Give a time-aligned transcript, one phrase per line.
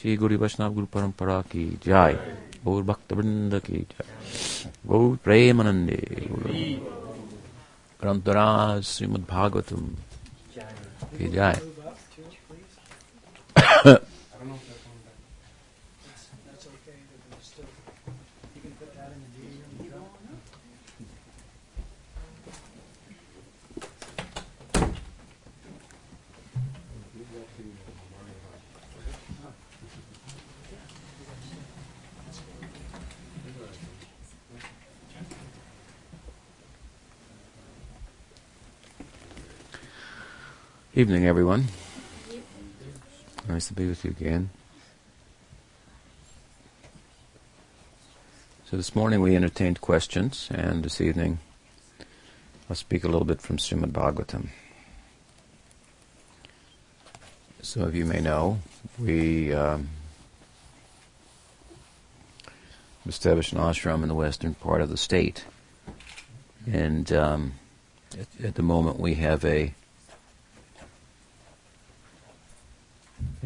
[0.00, 2.36] श्री गुरु वैष्णव गुरु परंपरा की जय।
[2.82, 4.04] भक्त वृंद की जय।
[4.86, 5.98] गौर प्रेमानंदे
[8.00, 9.88] ग्रंथराज श्रीमद भागवतम
[11.18, 11.60] की जय।
[41.02, 41.66] Evening, everyone.
[43.48, 44.50] Nice to be with you again.
[48.70, 51.40] So this morning we entertained questions, and this evening
[52.70, 54.50] I'll speak a little bit from Srimad Bhagavatam.
[57.62, 58.60] Some of you may know
[58.96, 59.88] we um,
[63.08, 65.46] established an ashram in the western part of the state,
[66.70, 67.54] and um,
[68.16, 69.74] at, at the moment we have a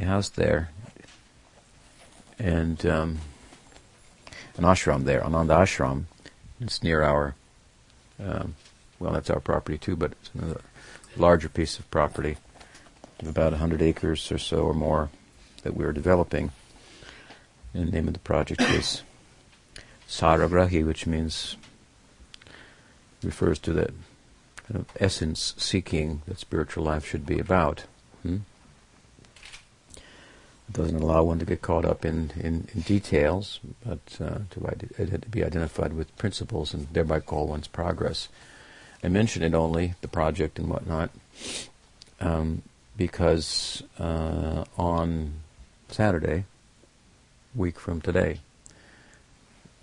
[0.00, 0.70] a house there,
[2.38, 3.18] and um,
[4.56, 6.04] an ashram there, Ananda Ashram.
[6.60, 7.34] It's near our,
[8.22, 8.54] um,
[8.98, 10.60] well, that's our property too, but it's another
[11.16, 12.36] larger piece of property,
[13.20, 15.10] about 100 acres or so or more,
[15.62, 16.52] that we're developing.
[17.74, 19.02] And the name of the project is
[20.08, 21.56] Saragrahi, which means,
[23.22, 23.90] refers to that
[24.66, 27.84] kind of essence seeking that spiritual life should be about.
[28.22, 28.38] Hmm?
[30.68, 34.76] It doesn't allow one to get caught up in, in, in details, but uh, to,
[34.98, 38.28] it had to be identified with principles and thereby call one's progress.
[39.04, 41.10] I mention it only, the project and whatnot,
[42.20, 42.62] um,
[42.96, 45.34] because uh, on
[45.88, 46.44] Saturday,
[47.54, 48.40] week from today,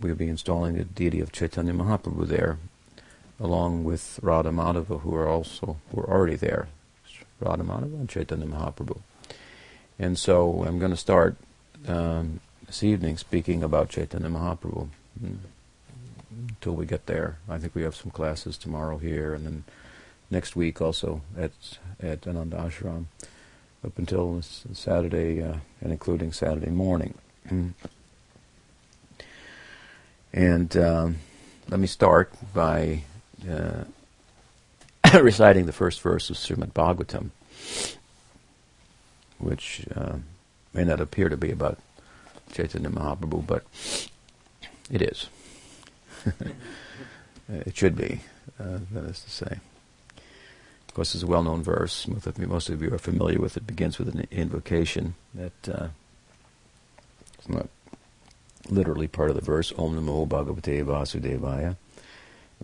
[0.02, 2.58] we'll be installing the deity of Chaitanya Mahaprabhu there,
[3.39, 6.67] along with Radha Madhava, who are also who are already there,
[7.39, 9.00] Radha Madhava and Chaitanya Mahaprabhu.
[10.03, 11.37] And so I'm going to start
[11.87, 14.89] um, this evening speaking about Chaitanya Mahaprabhu
[16.30, 17.37] until we get there.
[17.47, 19.64] I think we have some classes tomorrow here, and then
[20.30, 21.53] next week also at
[22.02, 23.05] at Ananda Ashram
[23.81, 27.14] up until Saturday uh, and including Saturday morning.
[30.33, 31.15] And um,
[31.70, 33.03] let me start by
[33.49, 33.85] uh,
[35.21, 37.30] reciting the first verse of Srimad Bhagavatam
[39.43, 40.17] which uh,
[40.73, 41.80] may not appear to be about
[42.52, 43.64] Chaitanya Mahaprabhu, but
[44.89, 45.30] it is.
[47.49, 48.21] it should be,
[48.59, 49.59] uh, that is to say.
[50.87, 52.08] Of course, it's a well-known verse.
[52.08, 53.65] Most of, you, are familiar with it.
[53.65, 55.87] Begins with an invocation that uh,
[57.39, 57.67] it's not
[58.70, 59.73] literally part of the verse.
[59.76, 61.77] Om Namo Bhagavate Vasudevaya.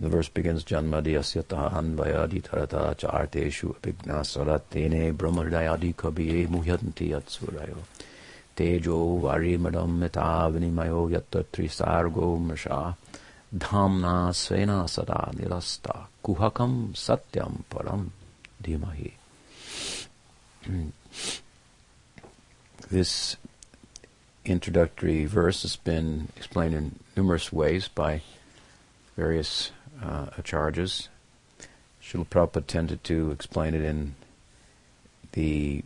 [0.00, 7.76] The verse begins Janmadhyasya anvayadi tarata charteshu abhigna saratene brahmardayadi kabiye muhyanti yatsurayo
[8.56, 12.96] tejo varimadam metavinimayo yatta trisargo masha
[13.54, 18.10] dhamna svena sada nirasta kuhakam satyam param
[18.62, 19.12] dhimahi.
[22.90, 23.36] This
[24.46, 28.22] introductory verse has been explained in numerous ways by
[29.14, 29.70] various
[30.02, 31.08] uh, charges.
[32.02, 34.14] Srila Prabhupada tended to explain it in
[35.32, 35.84] the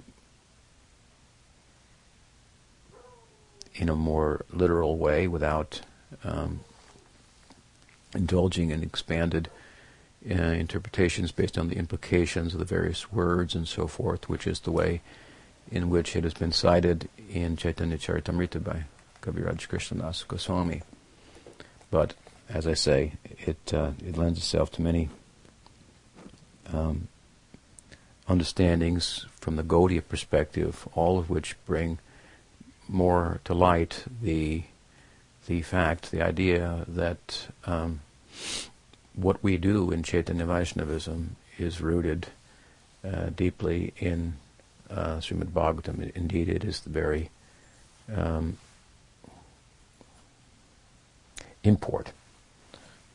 [3.74, 5.80] in a more literal way without
[6.22, 6.60] um,
[8.14, 9.50] indulging in expanded
[10.30, 14.60] uh, interpretations based on the implications of the various words and so forth, which is
[14.60, 15.00] the way
[15.70, 18.84] in which it has been cited in Chaitanya Charitamrita by
[19.20, 20.82] Kaviraj Krishnadas Goswami.
[21.90, 22.14] But
[22.48, 25.08] as I say, it uh, it lends itself to many
[26.72, 27.08] um,
[28.28, 31.98] understandings from the Gaudiya perspective, all of which bring
[32.88, 34.64] more to light the
[35.46, 38.00] the fact, the idea that um,
[39.14, 42.28] what we do in Chaitanya Vaishnavism is rooted
[43.04, 44.34] uh, deeply in
[44.90, 46.10] uh, Srimad Bhagavatam.
[46.14, 47.30] Indeed, it is the very
[48.14, 48.56] um,
[51.62, 52.12] import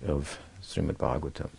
[0.06, 1.50] of Srimad Bhagavatam.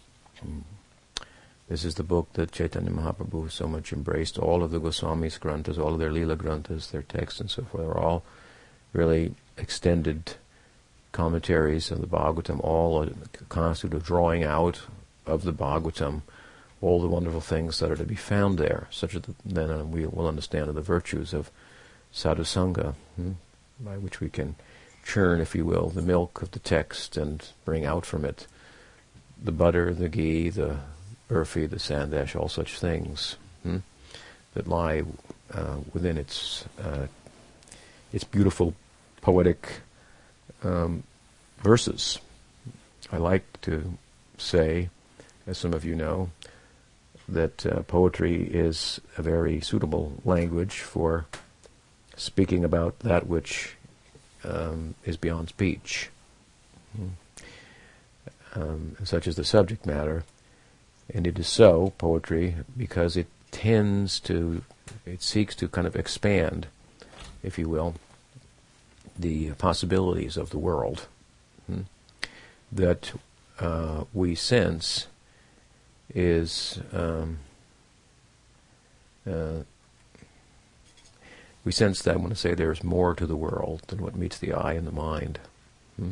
[1.68, 4.38] This is the book that Chaitanya Mahaprabhu so much embraced.
[4.38, 7.84] All of the Goswamis granthas, all of their Leela granthas, their texts and so forth,
[7.84, 8.24] are all
[8.92, 10.34] really extended
[11.12, 13.10] commentaries of the Bhagavatam, all a
[13.48, 14.82] constitute of drawing out
[15.26, 16.22] of the Bhagavatam
[16.80, 20.26] all the wonderful things that are to be found there, such that then we will
[20.26, 21.50] understand the virtues of
[22.12, 23.32] sadhusanga, hmm,
[23.78, 24.54] by which we can
[25.04, 28.46] churn, if you will, the milk of the text and bring out from it
[29.42, 30.76] the butter, the ghee, the
[31.28, 33.78] burfi, the sandesh, all such things hmm,
[34.54, 35.02] that lie
[35.52, 37.06] uh, within its uh,
[38.12, 38.74] its beautiful
[39.22, 39.80] poetic
[40.62, 41.02] um,
[41.62, 42.18] verses.
[43.12, 43.98] I like to
[44.38, 44.88] say,
[45.46, 46.30] as some of you know,
[47.28, 51.26] that uh, poetry is a very suitable language for
[52.16, 53.76] speaking about that which
[54.44, 56.10] um, is beyond speech,
[58.54, 60.24] um, such as the subject matter.
[61.12, 64.62] And it is so, poetry, because it tends to,
[65.04, 66.68] it seeks to kind of expand,
[67.42, 67.94] if you will,
[69.18, 71.06] the possibilities of the world
[71.66, 71.82] hmm,
[72.70, 73.12] that
[73.58, 75.08] uh, we sense
[76.14, 77.38] is um,
[79.30, 79.60] uh,
[81.64, 84.52] we sense that want to say there's more to the world than what meets the
[84.52, 85.38] eye and the mind.
[85.96, 86.10] Hmm?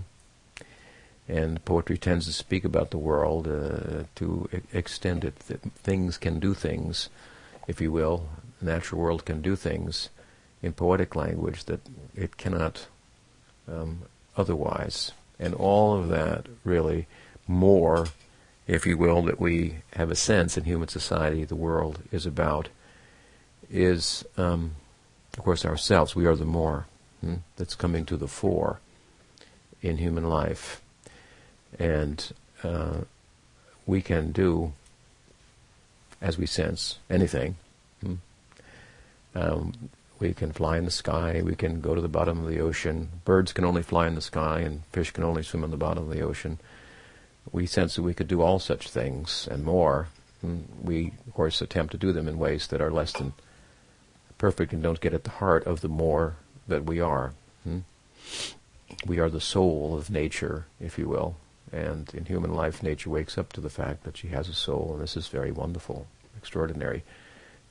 [1.26, 5.38] And poetry tends to speak about the world uh, to e- extend it.
[5.40, 7.08] That things can do things,
[7.66, 8.28] if you will.
[8.60, 10.08] The natural world can do things
[10.62, 11.80] in poetic language that
[12.14, 12.86] it cannot
[13.70, 14.02] um,
[14.36, 15.12] otherwise.
[15.38, 17.06] And all of that really
[17.46, 18.08] more,
[18.66, 22.68] if you will, that we have a sense in human society the world is about,
[23.70, 24.72] is, um,
[25.38, 26.14] of course, ourselves.
[26.14, 26.86] We are the more
[27.20, 28.80] hmm, that's coming to the fore
[29.80, 30.82] in human life.
[31.78, 32.30] And
[32.62, 33.02] uh,
[33.86, 34.72] we can do,
[36.20, 37.56] as we sense, anything.
[38.02, 38.14] Hmm.
[39.34, 41.40] Um, we can fly in the sky.
[41.42, 43.08] We can go to the bottom of the ocean.
[43.24, 46.04] Birds can only fly in the sky, and fish can only swim in the bottom
[46.04, 46.58] of the ocean
[47.52, 50.08] we sense that we could do all such things and more.
[50.42, 53.32] And we, of course, attempt to do them in ways that are less than
[54.38, 56.36] perfect and don't get at the heart of the more
[56.66, 57.32] that we are.
[57.64, 57.80] Hmm?
[59.06, 61.36] We are the soul of nature, if you will.
[61.72, 64.92] And in human life, nature wakes up to the fact that she has a soul,
[64.94, 66.06] and this is very wonderful,
[66.36, 67.04] extraordinary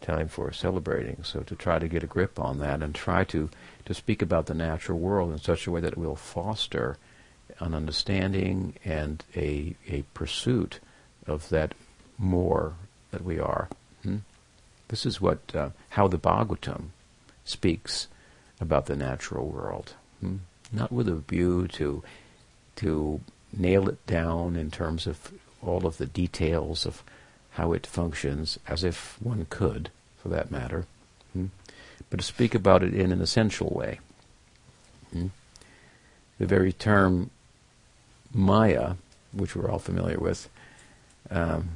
[0.02, 1.24] time for celebrating.
[1.24, 3.50] So to try to get a grip on that and try to,
[3.86, 6.98] to speak about the natural world in such a way that it will foster
[7.60, 10.80] an understanding and a, a pursuit
[11.26, 11.74] of that
[12.18, 12.76] more
[13.12, 13.70] that we are.
[14.90, 16.90] This is what uh, how the Bhagavatam
[17.44, 18.08] speaks
[18.60, 20.38] about the natural world, hmm?
[20.72, 22.04] not with a view to
[22.78, 25.32] to nail it down in terms of
[25.62, 27.04] all of the details of
[27.52, 29.90] how it functions, as if one could,
[30.22, 30.86] for that matter,
[31.34, 31.48] hmm?
[32.10, 34.00] but to speak about it in an essential way.
[35.12, 35.28] Hmm?
[36.38, 37.32] The very term
[38.34, 38.94] Maya,
[39.32, 40.50] which we're all familiar with,
[41.32, 41.70] um,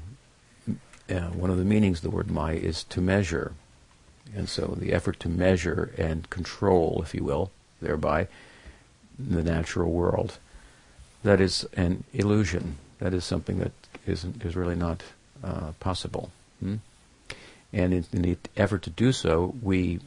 [1.11, 3.53] uh, one of the meanings of the word Maya is to measure.
[4.35, 8.27] And so the effort to measure and control, if you will, thereby
[9.19, 10.37] the natural world,
[11.23, 12.77] that is an illusion.
[12.99, 13.71] That is something that
[14.05, 15.03] is is really not
[15.43, 16.31] uh, possible.
[16.59, 16.75] Hmm?
[17.73, 19.99] And in, in, the effort to do so, we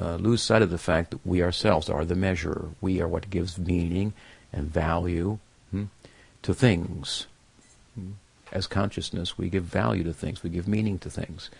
[0.00, 2.70] uh, lose sight of the fact that we ourselves are the measurer.
[2.80, 4.12] We are what gives meaning
[4.52, 5.38] and value
[5.70, 5.84] hmm,
[6.42, 7.26] to things.
[8.52, 11.50] As consciousness, we give value to things, we give meaning to things.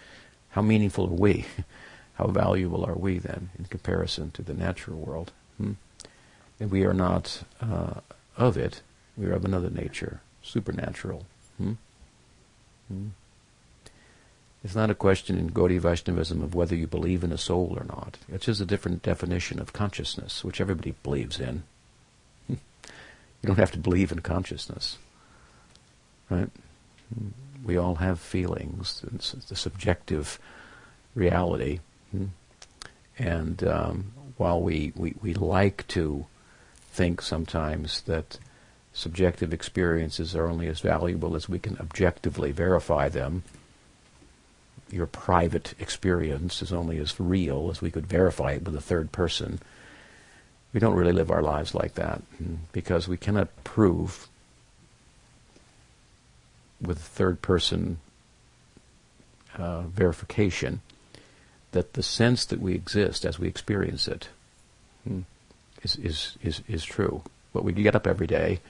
[0.50, 1.46] How meaningful are we?
[2.14, 5.32] How valuable are we then in comparison to the natural world?
[5.58, 5.72] Hmm?
[6.58, 8.00] And we are not uh,
[8.36, 8.80] of it,
[9.16, 11.26] we are of another nature, supernatural.
[11.58, 11.72] Hmm?
[12.88, 13.08] Hmm?
[14.64, 17.84] It's not a question in Gaudiya Vaishnavism of whether you believe in a soul or
[17.84, 18.18] not.
[18.28, 21.62] It's just a different definition of consciousness, which everybody believes in.
[23.42, 24.96] You don't have to believe in consciousness,
[26.30, 26.48] right?
[27.64, 29.02] We all have feelings.
[29.14, 30.38] It's the subjective
[31.14, 31.80] reality.
[33.18, 36.26] And um, while we, we, we like to
[36.90, 38.38] think sometimes that
[38.92, 43.42] subjective experiences are only as valuable as we can objectively verify them,
[44.90, 49.10] your private experience is only as real as we could verify it with a third
[49.12, 49.58] person
[50.76, 52.20] we don't really live our lives like that
[52.72, 54.28] because we cannot prove
[56.80, 57.98] with third person
[59.56, 60.80] uh, verification
[61.72, 64.28] that the sense that we exist as we experience it
[65.04, 65.20] hmm,
[65.82, 67.22] is, is, is, is true.
[67.52, 68.60] But we get up every day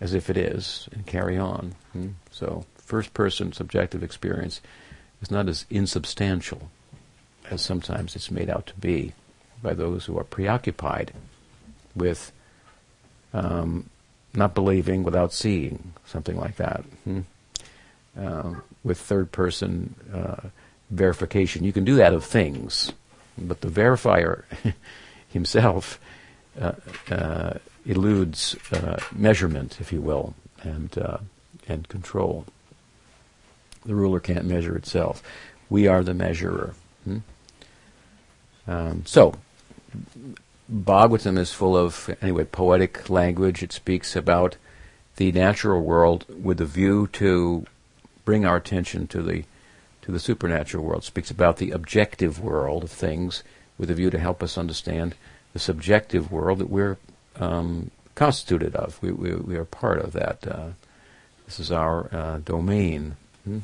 [0.00, 1.74] as if it is and carry on.
[1.92, 2.08] Hmm.
[2.30, 4.60] So, first person subjective experience
[5.22, 6.70] is not as insubstantial
[7.50, 9.12] as sometimes it's made out to be
[9.62, 11.12] by those who are preoccupied
[11.94, 12.32] with
[13.32, 13.88] um,
[14.34, 16.84] not believing without seeing, something like that.
[17.04, 17.20] Hmm?
[18.18, 20.48] Uh, with third person uh,
[20.90, 21.64] verification.
[21.64, 22.92] You can do that of things.
[23.38, 24.44] but the verifier
[25.28, 25.98] himself
[26.60, 26.72] uh,
[27.10, 27.54] uh,
[27.86, 31.18] eludes uh, measurement, if you will, and uh,
[31.66, 32.44] and control.
[33.86, 35.22] The ruler can't measure itself.
[35.70, 36.74] We are the measurer.
[37.04, 37.18] Hmm?
[38.66, 39.34] Um, so,
[40.70, 43.62] Bhagavatam is full of anyway poetic language.
[43.62, 44.56] It speaks about
[45.16, 47.66] the natural world with a view to
[48.24, 49.44] bring our attention to the
[50.02, 51.02] to the supernatural world.
[51.02, 53.44] It speaks about the objective world of things
[53.78, 55.14] with a view to help us understand
[55.52, 56.96] the subjective world that we're
[57.36, 59.00] um, constituted of.
[59.00, 60.46] We, we, we, are part of that.
[60.46, 60.68] Uh,
[61.46, 63.16] this is our uh, domain.
[63.44, 63.58] Hmm?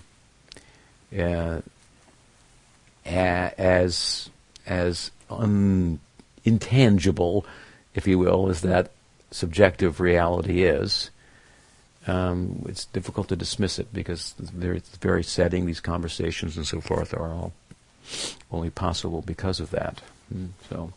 [1.19, 1.61] Uh,
[3.05, 4.31] as
[4.67, 5.99] as un,
[6.49, 7.47] intangible,
[7.95, 8.91] if you will, as that
[9.31, 11.11] subjective reality is,
[12.07, 17.13] um, it's difficult to dismiss it because the very, setting, these conversations and so forth
[17.13, 17.53] are all
[18.51, 20.01] only possible because of that.
[20.35, 20.93] Mm, so,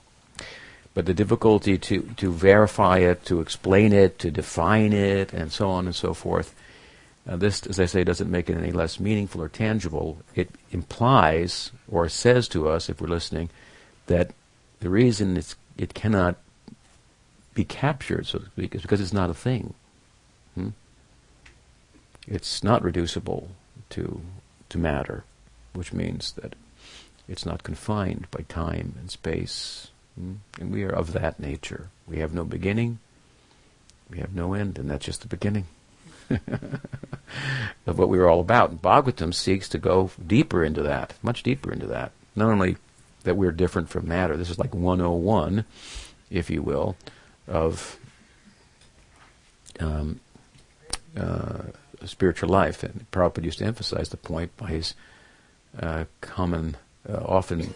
[0.93, 5.69] but the difficulty to, to verify it, to explain it, to define it, and so
[5.69, 6.55] on and so forth,
[7.29, 10.17] uh, this, as I say, doesn't make it any less meaningful or tangible.
[10.33, 13.49] It implies or says to us, if we're listening,
[14.07, 14.31] that
[14.81, 16.35] the reason it's, it cannot
[17.53, 19.73] be captured, so to speak, is because it's not a thing.
[20.55, 20.69] Hmm?
[22.27, 23.49] It's not reducible
[23.91, 24.21] to
[24.69, 25.25] to matter,
[25.73, 26.55] which means that
[27.27, 29.89] it's not confined by time and space.
[30.17, 30.35] Hmm?
[30.59, 31.89] And we are of that nature.
[32.07, 32.99] We have no beginning,
[34.09, 35.65] we have no end, and that's just the beginning
[37.85, 38.71] of what we are all about.
[38.71, 42.11] And Bhagavatam seeks to go deeper into that, much deeper into that.
[42.35, 42.77] Not only
[43.23, 45.65] that we're different from matter, this is like 101,
[46.29, 46.95] if you will,
[47.47, 47.97] of
[49.79, 50.19] um,
[51.17, 51.63] uh,
[52.05, 52.83] spiritual life.
[52.83, 54.93] And Prabhupada used to emphasize the point by his
[55.79, 57.73] uh, common, uh, often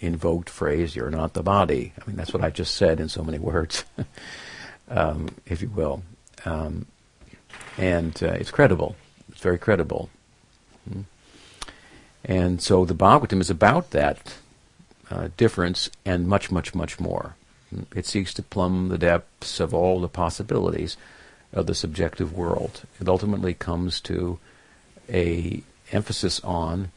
[0.00, 1.92] invoked phrase, you're not the body.
[2.00, 3.84] I mean, that's what I just said in so many words,
[4.88, 6.02] um, if you will.
[6.44, 6.86] Um,
[7.78, 8.96] and uh, it's credible.
[9.30, 10.08] It's very credible.
[10.88, 11.02] Mm-hmm.
[12.24, 14.34] And so the Bhagavatam is about that
[15.10, 17.36] uh, difference and much, much, much more.
[17.94, 20.96] It seeks to plumb the depths of all the possibilities
[21.52, 22.82] of the subjective world.
[23.00, 24.38] It ultimately comes to
[25.08, 26.90] a emphasis on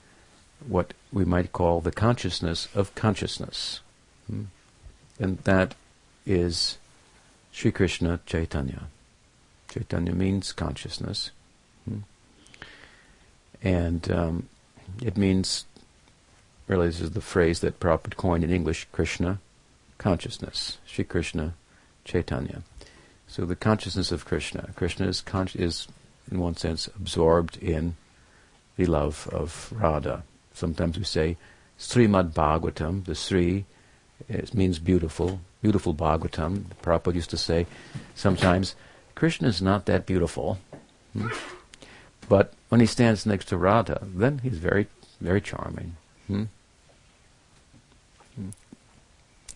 [0.67, 3.81] what we might call the consciousness of consciousness.
[4.27, 4.43] Hmm?
[5.19, 5.75] And that
[6.25, 6.77] is
[7.51, 8.83] Sri Krishna Chaitanya.
[9.69, 11.31] Chaitanya means consciousness.
[11.85, 11.99] Hmm?
[13.61, 14.49] And um,
[15.01, 15.65] it means,
[16.69, 19.39] really, this is the phrase that Prabhupada coined in English Krishna
[19.97, 20.77] consciousness.
[20.85, 21.55] Sri Krishna
[22.05, 22.61] Chaitanya.
[23.27, 24.69] So the consciousness of Krishna.
[24.75, 25.87] Krishna is, con- is,
[26.31, 27.97] in one sense, absorbed in
[28.77, 30.23] the love of Radha.
[30.53, 31.37] Sometimes we say
[31.77, 33.05] Srimad Bhagavatam.
[33.05, 33.65] The Sri
[34.27, 36.65] it means beautiful, beautiful Bhagavatam.
[36.81, 37.67] Prabhupada used to say
[38.15, 38.75] sometimes
[39.15, 40.59] Krishna is not that beautiful.
[41.13, 41.29] Hmm?
[42.27, 44.87] But when he stands next to Radha, then he's very,
[45.19, 45.95] very charming.
[46.27, 46.43] Hmm?
[48.39, 48.49] Hmm.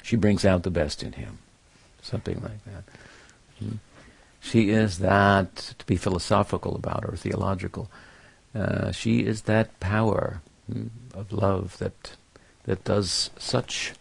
[0.02, 1.38] She brings out the best in him.
[2.02, 2.84] Something like that.
[3.60, 3.75] Hmm?
[4.42, 7.90] She is that, to be philosophical about or theological,
[8.54, 12.16] uh, she is that power hmm, of love that
[12.66, 13.94] that does such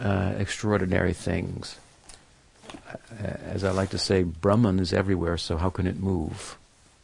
[0.00, 1.78] uh, extraordinary things.
[2.72, 6.56] Uh, as I like to say, Brahman is everywhere, so how can it move?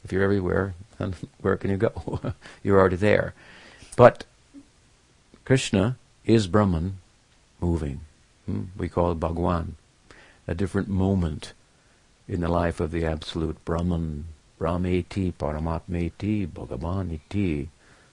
[0.05, 2.21] If you're everywhere, then where can you go?
[2.63, 3.35] you're already there.
[3.97, 4.25] But
[5.45, 6.99] Krishna is Brahman
[7.61, 8.01] moving.
[8.45, 8.65] Hmm?
[8.77, 9.77] We call it Bhagwan
[10.47, 11.53] a different moment
[12.29, 14.27] in the life of the absolute Brahman,
[14.61, 17.69] Brahmeti, Paramatmeti, Bhagavaniti,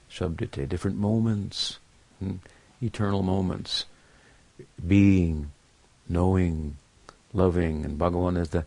[0.09, 1.79] Shabdite, different moments,
[2.19, 2.35] hmm?
[2.81, 3.85] eternal moments,
[4.85, 5.51] being,
[6.07, 6.77] knowing,
[7.33, 8.65] loving, and Bhagavan is that,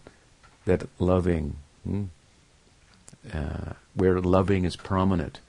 [0.65, 2.05] that loving, hmm?
[3.33, 5.41] uh, where loving is prominent,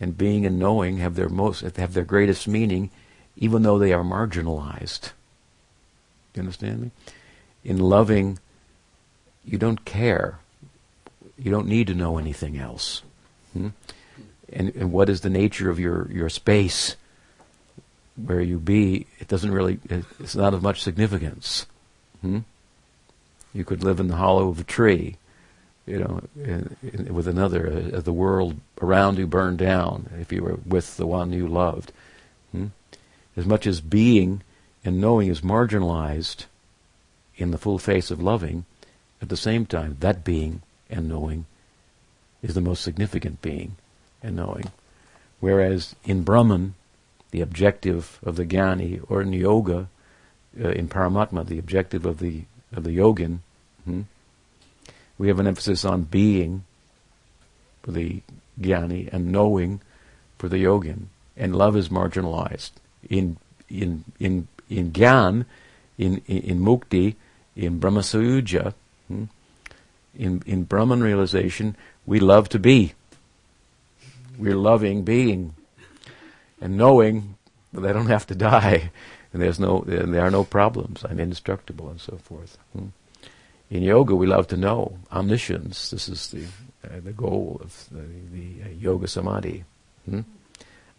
[0.00, 2.90] and being and knowing have their most have their greatest meaning,
[3.36, 5.12] even though they are marginalized.
[6.32, 6.90] Do you understand me?
[7.64, 8.38] in loving,
[9.44, 10.38] you don't care.
[11.38, 13.02] You don't need to know anything else.
[13.52, 13.68] Hmm?
[14.52, 16.96] And, and what is the nature of your, your space
[18.16, 19.06] where you be?
[19.18, 21.66] It doesn't really, it's not of much significance.
[22.20, 22.40] Hmm?
[23.54, 25.16] You could live in the hollow of a tree,
[25.86, 30.42] you know, in, in, with another, uh, the world around you burned down if you
[30.42, 31.92] were with the one you loved.
[33.36, 34.42] As much as being
[34.84, 36.46] and knowing is marginalized,
[37.36, 38.64] in the full face of loving,
[39.20, 41.46] at the same time, that being and knowing
[42.42, 43.76] is the most significant being
[44.22, 44.70] and knowing.
[45.40, 46.74] Whereas in Brahman,
[47.30, 49.88] the objective of the Jnani, or in yoga,
[50.62, 52.42] uh, in Paramatma, the objective of the
[52.74, 53.38] of the yogin.
[53.84, 54.02] Hmm?
[55.18, 56.64] We have an emphasis on being
[57.82, 58.22] for the
[58.60, 59.80] Jnani and knowing
[60.38, 62.72] for the yogin, and love is marginalized
[63.08, 63.36] in
[63.68, 65.46] in in in Gyan,
[65.98, 67.16] in in, in Mukti,
[67.56, 68.74] in Brahmasayuja,
[69.08, 69.24] hmm?
[70.14, 72.94] in in Brahman realization, we love to be.
[74.38, 75.54] We're loving being
[76.60, 77.36] and knowing
[77.72, 78.90] that I don't have to die
[79.32, 81.04] and there's no and there are no problems.
[81.04, 82.58] I'm indestructible and so forth.
[82.72, 82.88] Hmm?
[83.70, 85.90] In yoga, we love to know omniscience.
[85.90, 86.44] This is the
[86.84, 89.64] uh, the goal of the, the uh, yoga samadhi.
[90.08, 90.20] Hmm?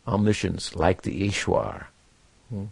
[0.07, 1.85] Omniscience, like the Ishwar.
[2.53, 2.65] Hmm?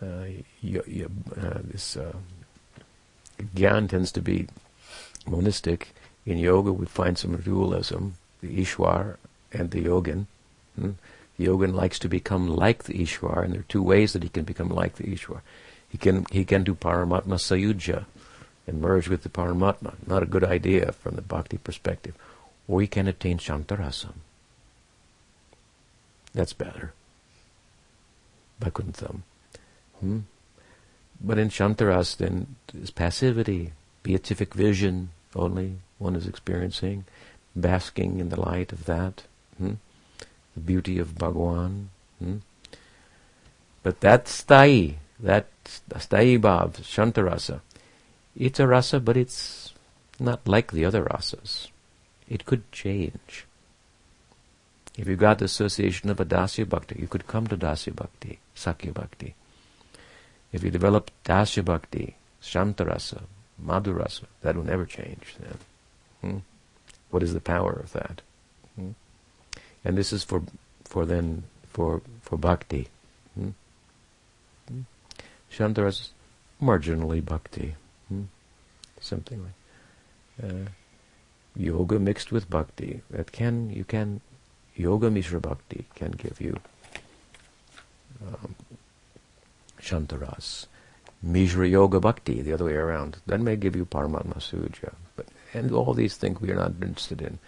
[0.00, 0.24] Uh,
[0.62, 2.12] y- y- uh, this uh,
[3.56, 4.46] Gyan tends to be
[5.26, 5.88] monistic.
[6.24, 9.16] In yoga, we find some dualism, the Ishwar
[9.52, 10.26] and the Yogin.
[10.78, 10.92] Hmm?
[11.36, 14.28] The Yogin likes to become like the Ishwar, and there are two ways that he
[14.28, 15.40] can become like the Ishwar.
[15.88, 18.04] He can he can do Paramatma Sayuja
[18.68, 19.94] and merge with the Paramatma.
[20.06, 22.14] Not a good idea from the Bhakti perspective.
[22.68, 24.14] Or he can attain Shantarasam.
[26.32, 26.92] That's better.
[28.62, 29.16] Vaikuntha.
[30.00, 30.20] Hmm?
[31.20, 37.04] But in Shantaras, then, is passivity, beatific vision only one is experiencing,
[37.54, 39.24] basking in the light of that,
[39.58, 39.74] hmm?
[40.54, 41.90] the beauty of Bhagwan.
[42.18, 42.38] Hmm?
[43.82, 47.60] But that stai, that stai bhav, Shantarasa,
[48.36, 49.72] it's a rasa, but it's
[50.18, 51.68] not like the other rasas.
[52.28, 53.46] It could change.
[54.96, 58.38] If you got the association of a dasya bhakti, you could come to dasya bhakti,
[58.54, 59.34] sakhya bhakti.
[60.52, 63.22] If you develop dasya bhakti, shantarasa,
[63.64, 65.58] madhurasa, that will never change then.
[66.20, 66.38] Hmm?
[67.10, 68.20] What is the power of that?
[68.76, 68.90] Hmm?
[69.84, 70.42] And this is for,
[70.84, 72.88] for then, for, for bhakti.
[73.34, 73.50] Hmm?
[74.68, 74.80] hmm?
[75.50, 76.10] Shantarasa,
[76.60, 77.76] marginally bhakti.
[78.08, 78.24] Hmm?
[79.00, 80.68] Something like uh,
[81.56, 83.00] yoga mixed with bhakti.
[83.10, 84.20] That can, you can
[84.74, 86.58] Yoga Mishra Bhakti can give you
[88.26, 88.54] um,
[89.80, 90.66] Shantaras.
[91.22, 94.94] Mishra Yoga Bhakti, the other way around, that may give you Paramatma Sayuja.
[95.16, 97.38] But, and all these things we are not interested in.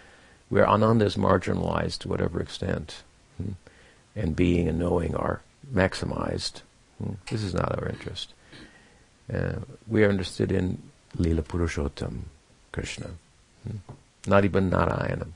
[0.49, 3.03] Where Ananda is marginalized to whatever extent,
[3.37, 3.53] hmm?
[4.15, 5.41] and being and knowing are
[5.73, 6.61] maximized.
[7.03, 7.13] Hmm?
[7.29, 8.33] This is not our interest.
[9.33, 9.55] Uh,
[9.87, 10.81] we are interested in
[11.17, 12.21] Lila Purushottam,
[12.71, 13.09] Krishna.
[13.67, 13.77] Hmm?
[14.27, 15.27] Not even Narayana.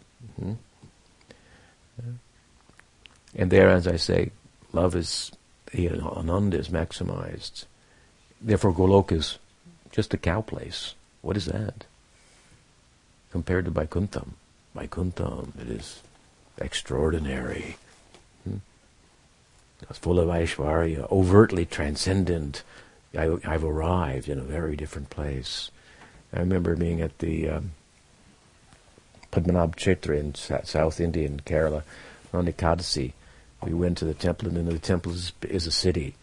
[3.35, 4.31] And there, as I say,
[4.73, 5.31] love is,
[5.73, 7.65] know, Ananda is maximized.
[8.41, 9.37] Therefore, Golok is
[9.91, 10.95] just a cow place.
[11.21, 11.85] What is that?
[13.31, 14.31] Compared to Vaikuntham.
[14.75, 16.01] Vaikuntham, it is
[16.57, 17.77] extraordinary.
[18.43, 18.57] Hmm?
[19.89, 22.63] It's full of Aishwarya, overtly transcendent.
[23.17, 25.71] I, have arrived in a very different place.
[26.33, 27.71] I remember being at the um,
[29.31, 31.83] Padmanabh Kshetra in South India in Kerala
[32.33, 33.13] on Ekadasi.
[33.63, 36.15] We went to the temple, and the temple is, is a city,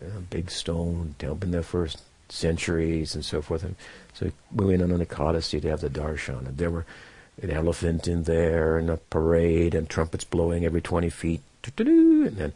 [0.00, 1.88] a big stone temple, been there for
[2.28, 3.62] centuries and so forth.
[3.62, 3.76] And
[4.14, 6.86] so we went on an Ekadasi to have the darshan, and there were
[7.40, 11.42] an elephant in there, and a parade, and trumpets blowing every 20 feet,
[11.78, 12.52] and then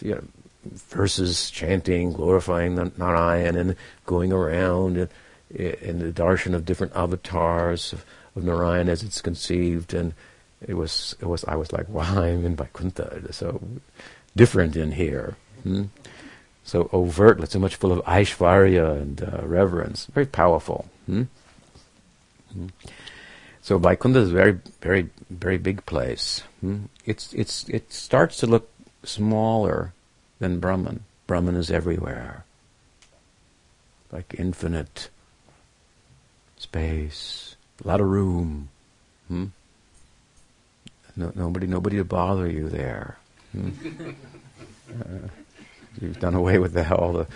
[0.00, 0.22] you know,
[0.64, 5.08] verses chanting, glorifying the Narayan, and going around, and,
[5.58, 8.04] and the darshan of different avatars of,
[8.40, 10.14] of Narayan as it's conceived, and
[10.66, 13.60] it was it was I was like, wow, I'm in Vaikuntha, so
[14.34, 15.36] different in here.
[15.62, 15.84] Hmm?
[16.64, 20.88] So overt, so much full of Aishvarya and uh, reverence, very powerful.
[21.06, 21.24] Hmm?
[22.52, 22.66] Hmm?
[23.62, 26.42] So Vaikuntha is a very, very, very big place.
[26.60, 26.84] Hmm?
[27.04, 28.70] It's it's it starts to look
[29.04, 29.92] smaller
[30.38, 31.04] than Brahman.
[31.26, 32.44] Brahman is everywhere,
[34.10, 35.10] like infinite
[36.56, 37.49] space,
[37.82, 38.68] a lot of room.
[39.28, 39.46] Hmm?
[41.16, 43.18] No, nobody, nobody to bother you there.
[43.52, 43.70] Hmm?
[44.90, 45.28] Uh,
[46.00, 47.26] you've done away with the, all the,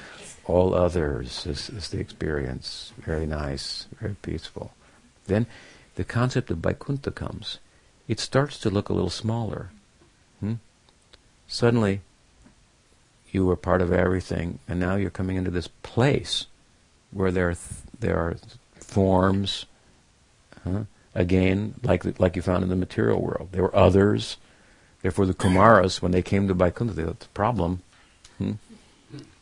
[0.45, 2.93] all others is, is, the experience.
[2.99, 4.73] Very nice, very peaceful.
[5.27, 5.47] Then,
[5.95, 7.61] the concept of Vaikuntha comes.
[8.09, 9.71] It starts to look a little smaller.
[10.41, 10.55] Hmm?
[11.47, 12.01] Suddenly,
[13.31, 16.47] you were part of everything, and now you're coming into this place
[17.11, 18.37] where there are th- there are
[18.75, 19.67] forms.
[21.15, 23.49] Again, like like you found in the material world.
[23.53, 24.37] There were others.
[25.03, 27.83] Therefore, the Kumaras, when they came to Vaikuntha, they thought, the problem,
[28.39, 28.53] hmm?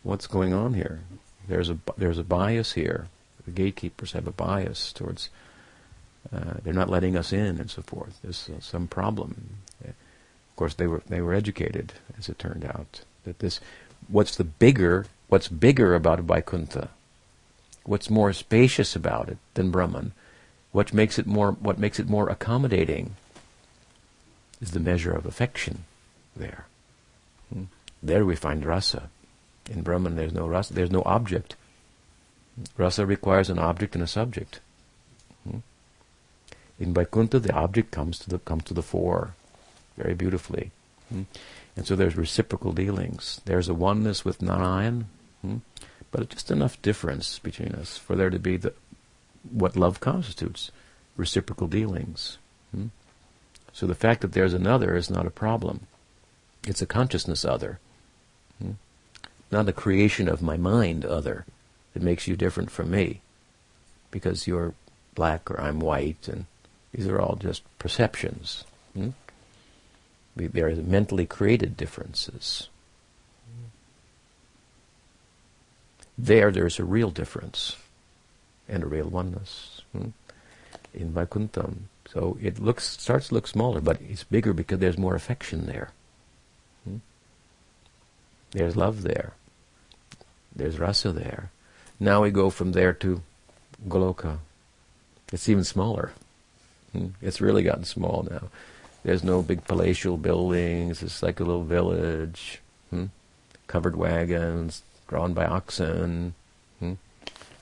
[0.02, 1.00] what's going on here?
[1.48, 3.06] There's a there's a bias here.
[3.44, 5.30] The gatekeepers have a bias towards.
[6.32, 8.18] Uh, they're not letting us in, and so forth.
[8.22, 9.56] There's uh, some problem.
[9.84, 13.02] Of course, they were they were educated, as it turned out.
[13.24, 13.58] That this,
[14.08, 16.90] what's the bigger, what's bigger about Vaikuntha?
[17.84, 20.12] What's more spacious about it than Brahman?
[20.72, 23.14] What makes it more, what makes it more accommodating
[24.60, 25.84] is the measure of affection
[26.34, 26.66] there.
[27.52, 27.64] Hmm?
[28.02, 29.10] There we find rasa.
[29.70, 31.56] In Brahman there's no rasa, there's no object.
[32.76, 34.60] Rasa requires an object and a subject.
[35.48, 35.58] Hmm?
[36.80, 39.34] In Vaikuntha the object comes to the, comes to the fore
[39.98, 40.70] very beautifully.
[41.10, 41.22] Hmm?
[41.76, 43.40] And so there's reciprocal dealings.
[43.44, 45.06] There's a oneness with Narayan,
[45.42, 45.58] hmm?
[46.10, 48.72] but just enough difference between us for there to be the
[49.50, 50.70] what love constitutes,
[51.16, 52.38] reciprocal dealings.
[52.74, 52.86] Hmm?
[53.72, 55.86] So the fact that there's another is not a problem.
[56.66, 57.78] It's a consciousness other.
[58.60, 58.72] Hmm?
[59.50, 61.44] Not a creation of my mind other
[61.94, 63.20] that makes you different from me.
[64.10, 64.74] Because you're
[65.14, 66.46] black or I'm white and
[66.92, 68.64] these are all just perceptions.
[68.94, 69.10] Hmm?
[70.36, 72.68] There are mentally created differences.
[76.16, 77.76] There, there's a real difference
[78.72, 80.08] and a real oneness hmm?
[80.94, 81.74] in Vaikuntham.
[82.10, 85.90] So it looks starts to look smaller, but it's bigger because there's more affection there.
[86.84, 86.96] Hmm?
[88.50, 89.34] There's love there.
[90.56, 91.50] There's rasa there.
[92.00, 93.22] Now we go from there to
[93.88, 94.38] Goloka.
[95.32, 96.12] It's even smaller.
[96.92, 97.08] Hmm?
[97.20, 98.48] It's really gotten small now.
[99.04, 101.02] There's no big palatial buildings.
[101.02, 102.60] It's like a little village.
[102.90, 103.06] Hmm?
[103.66, 106.34] Covered wagons, drawn by oxen.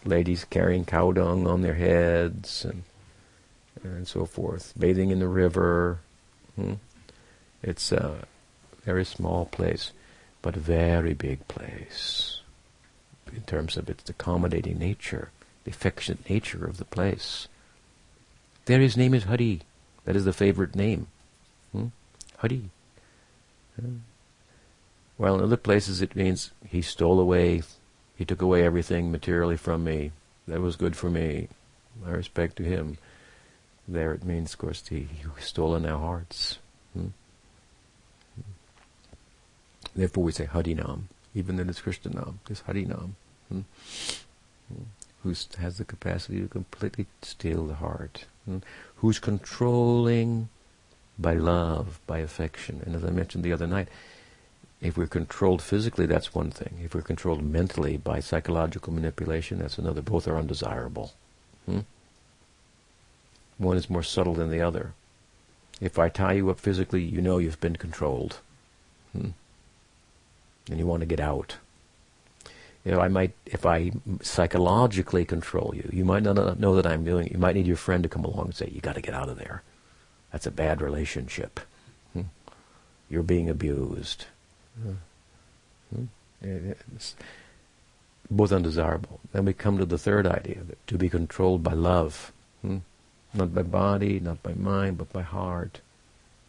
[0.04, 2.84] Ladies carrying cow dung on their heads and
[3.82, 4.74] and so forth.
[4.78, 6.00] Bathing in the river.
[6.56, 6.74] Hmm?
[7.62, 8.26] It's a
[8.84, 9.92] very small place,
[10.42, 12.40] but a very big place
[13.32, 15.30] in terms of its accommodating nature,
[15.64, 17.48] the affectionate nature of the place.
[18.64, 19.62] There his name is Hari.
[20.04, 21.06] That is the favorite name.
[21.72, 21.86] Hmm?
[22.38, 22.70] Hari.
[23.80, 23.98] Hmm.
[25.16, 27.62] While in other places it means he stole away,
[28.20, 30.12] he took away everything materially from me.
[30.46, 31.48] That was good for me.
[32.04, 32.98] My respect to him.
[33.88, 36.58] There it means, of course, he, he stole in our hearts.
[36.92, 37.06] Hmm?
[39.96, 41.04] Therefore we say Harinam,
[41.34, 43.12] even though it's Krishnanam, this Harinam,
[43.48, 43.60] hmm?
[44.68, 44.82] hmm?
[45.22, 48.58] who has the capacity to completely steal the heart, hmm?
[48.96, 50.50] who's controlling
[51.18, 52.82] by love, by affection.
[52.84, 53.88] And as I mentioned the other night,
[54.80, 56.80] if we're controlled physically, that's one thing.
[56.82, 60.00] If we're controlled mentally by psychological manipulation, that's another.
[60.00, 61.12] Both are undesirable.
[61.66, 61.80] Hmm?
[63.58, 64.94] One is more subtle than the other.
[65.82, 68.38] If I tie you up physically, you know you've been controlled.
[69.12, 69.30] Hmm?
[70.70, 71.56] And you want to get out.
[72.84, 77.04] You know, I might, if I psychologically control you, you might not know that I'm
[77.04, 77.32] doing it.
[77.32, 79.28] You might need your friend to come along and say, you got to get out
[79.28, 79.62] of there.
[80.32, 81.60] That's a bad relationship.
[82.14, 82.22] Hmm?
[83.10, 84.24] You're being abused.
[84.82, 86.04] Hmm?
[86.42, 87.14] It's
[88.30, 89.20] both undesirable.
[89.32, 92.32] Then we come to the third idea, that to be controlled by love.
[92.62, 92.78] Hmm?
[93.34, 95.80] Not by body, not by mind, but by heart.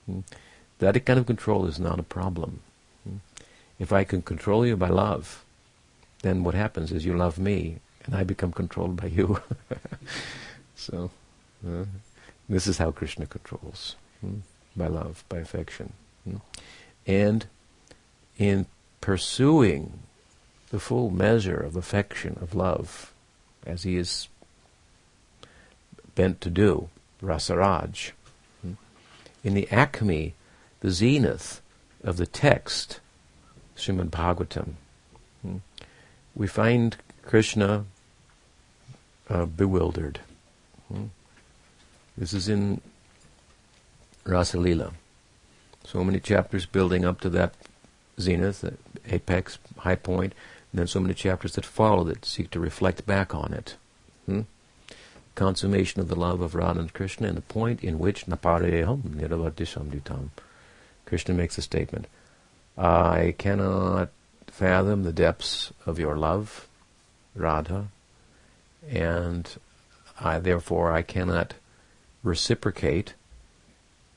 [0.06, 0.22] Hmm?
[0.80, 2.62] That kind of control is not a problem.
[3.82, 5.44] If I can control you by love,
[6.22, 9.42] then what happens is you love me, and I become controlled by you.
[10.76, 11.10] so,
[11.68, 11.86] uh,
[12.48, 14.42] this is how Krishna controls hmm?
[14.76, 15.94] by love, by affection.
[16.26, 16.38] Hmm?
[17.08, 17.48] And
[18.42, 18.66] in
[19.02, 20.00] pursuing
[20.72, 23.14] the full measure of affection, of love,
[23.68, 24.30] as he is
[26.16, 26.90] bent to do,
[27.22, 28.12] Rasaraj,
[29.44, 30.34] in the acme,
[30.80, 31.62] the zenith
[32.04, 33.00] of the text,
[33.78, 34.74] Srimad Bhagavatam,
[36.34, 37.86] we find Krishna
[39.30, 40.20] uh, bewildered.
[42.18, 42.82] This is in
[44.26, 44.94] Rasalila.
[45.84, 47.54] So many chapters building up to that
[48.22, 48.74] zenith, the
[49.08, 50.34] apex, high point,
[50.72, 53.76] and then so many chapters that follow that seek to reflect back on it.
[54.26, 54.42] Hmm?
[55.36, 60.30] Consummation of the love of Radha and Krishna and the point in which napareham niravatisamditam.
[61.06, 62.08] Krishna makes a statement.
[62.78, 64.10] I cannot
[64.48, 66.68] fathom the depths of your love,
[67.36, 67.88] Radha,
[68.90, 69.50] and
[70.20, 71.54] I therefore I cannot
[72.24, 73.14] reciprocate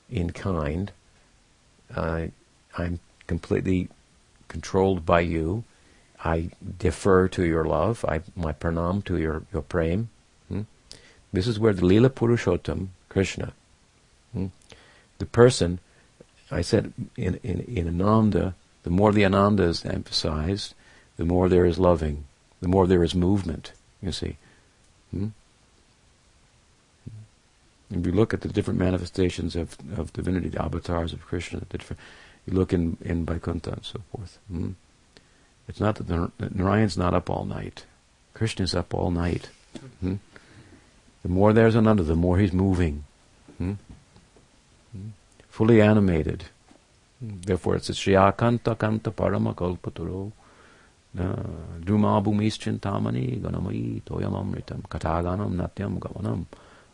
[0.09, 0.91] in kind.
[1.93, 2.27] Uh,
[2.77, 3.89] I'm completely
[4.47, 5.63] controlled by you.
[6.23, 8.05] I defer to your love.
[8.05, 10.09] I my pranam to your your prem.
[10.47, 10.61] Hmm?
[11.31, 13.53] This is where the Lila Purushottam, Krishna,
[14.33, 14.47] hmm?
[15.19, 15.79] the person,
[16.49, 20.73] I said in, in in Ananda, the more the Ananda is emphasized,
[21.17, 22.25] the more there is loving,
[22.61, 23.71] the more there is movement.
[24.01, 24.37] You see.
[25.11, 25.27] Hmm?
[27.91, 31.77] If you look at the different manifestations of, of divinity, the avatars of Krishna, the
[31.77, 31.99] different,
[32.45, 34.37] you look in, in Vaikuntha and so forth.
[34.49, 34.71] Hmm?
[35.67, 37.85] It's not that, the, that Narayan's not up all night.
[38.33, 39.49] Krishna's up all night.
[39.99, 40.15] Hmm?
[41.23, 43.05] The more there's another, the more he's moving.
[43.57, 43.73] Hmm?
[44.91, 45.09] Hmm?
[45.49, 46.45] Fully animated.
[47.21, 50.31] Therefore it says, Shriyakanta Kanta Parama Kalpaturo
[51.15, 56.45] Druma Bhumischintamani Ganamai Toyamamritam Kataganam Natyam Gavanam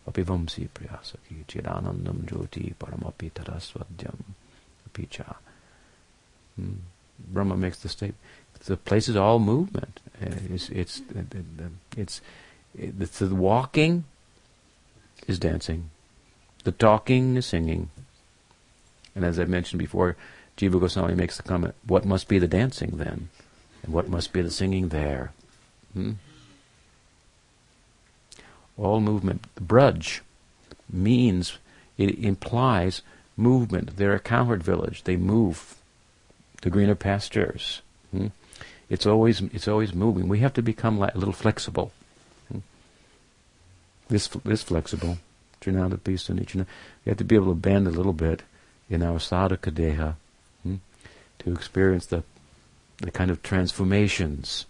[0.07, 4.15] Apivamsi Priyasaki Chidanandam Jyoti Paramapi Tarasvadyam
[4.93, 5.35] Apicha.
[6.55, 6.73] Hmm.
[7.19, 8.17] Brahma makes the statement.
[8.65, 9.99] The place is all movement.
[10.21, 11.01] Uh, it's it's
[11.97, 12.21] it's,
[12.75, 14.03] it's the walking
[15.27, 15.89] is dancing,
[16.63, 17.89] the talking is singing,
[19.15, 20.15] and as I mentioned before,
[20.57, 23.29] Jiva Goswami makes the comment: What must be the dancing then,
[23.83, 25.31] and what must be the singing there?
[25.93, 26.13] Hmm?
[28.77, 29.47] All movement.
[29.55, 30.21] Braj
[30.87, 31.57] means
[31.97, 33.01] it implies
[33.37, 33.97] movement.
[33.97, 35.03] They're a cowherd village.
[35.03, 35.75] They move
[36.61, 37.81] to greener pastures.
[38.11, 38.27] Hmm?
[38.89, 40.27] It's always it's always moving.
[40.27, 41.91] We have to become a little flexible.
[42.51, 42.59] Hmm?
[44.09, 45.17] This this flexible.
[45.61, 46.65] Trinada Pisanichana.
[47.05, 48.41] We have to be able to bend a little bit
[48.89, 50.15] in our sadhaka deha
[50.63, 50.75] hmm?
[51.39, 52.23] to experience the
[52.97, 54.65] the kind of transformations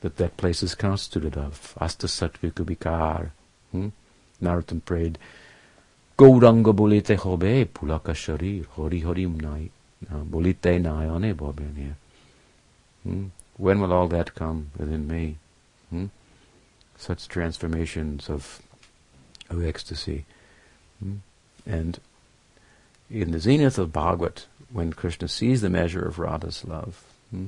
[0.00, 1.74] that that place is constituted of.
[1.80, 3.30] Asta sattvika vikar.
[3.72, 3.88] Hmm?
[4.42, 5.18] Narottam prayed,
[6.20, 9.70] Bolite hobe pulaka sharir, hori horim nai,
[10.04, 11.94] bolite nayane bobene.
[13.04, 13.26] Hmm?
[13.56, 15.36] When will all that come within me?
[15.88, 16.06] Hmm?
[16.98, 18.60] Such transformations of,
[19.48, 20.26] of ecstasy.
[21.02, 21.16] Hmm?
[21.64, 21.98] And
[23.10, 27.46] in the zenith of Bhagavad, when Krishna sees the measure of Radha's love, hmm,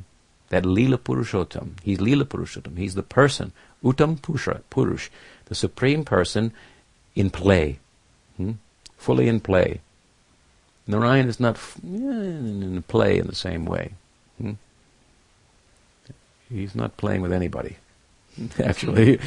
[0.49, 3.53] that Lila Purushottam, he's Lila Purushottam, he's the person,
[3.85, 5.11] Uttam Purusha, Purush,
[5.47, 6.53] the supreme person
[7.15, 7.79] in play,
[8.37, 8.53] hmm,
[8.97, 9.81] fully in play.
[10.87, 13.93] Narayan is not f- in play in the same way.
[14.39, 14.53] Hmm?
[16.49, 17.77] He's not playing with anybody.
[18.63, 19.21] Actually,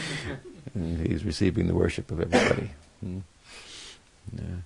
[0.74, 2.72] he's receiving the worship of everybody.
[3.00, 3.20] Hmm?
[4.36, 4.58] Yeah.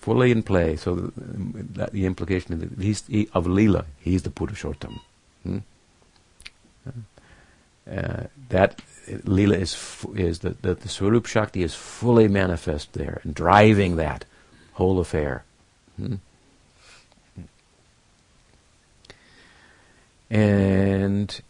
[0.00, 0.76] Fully in play.
[0.76, 1.12] So the,
[1.74, 5.00] that, the implication of, the, he's, he, of Leela, he's the Purushottam.
[5.42, 5.58] Hmm?
[7.90, 9.76] Uh, that Leela is
[10.14, 14.24] is the, the the Swarup Shakti is fully manifest there and driving that
[14.74, 15.44] whole affair.
[15.96, 16.16] Hmm?
[20.30, 21.40] And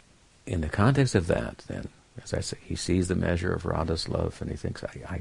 [0.47, 1.89] in the context of that, then,
[2.23, 5.21] as I say, he sees the measure of Radha's love and he thinks, I, I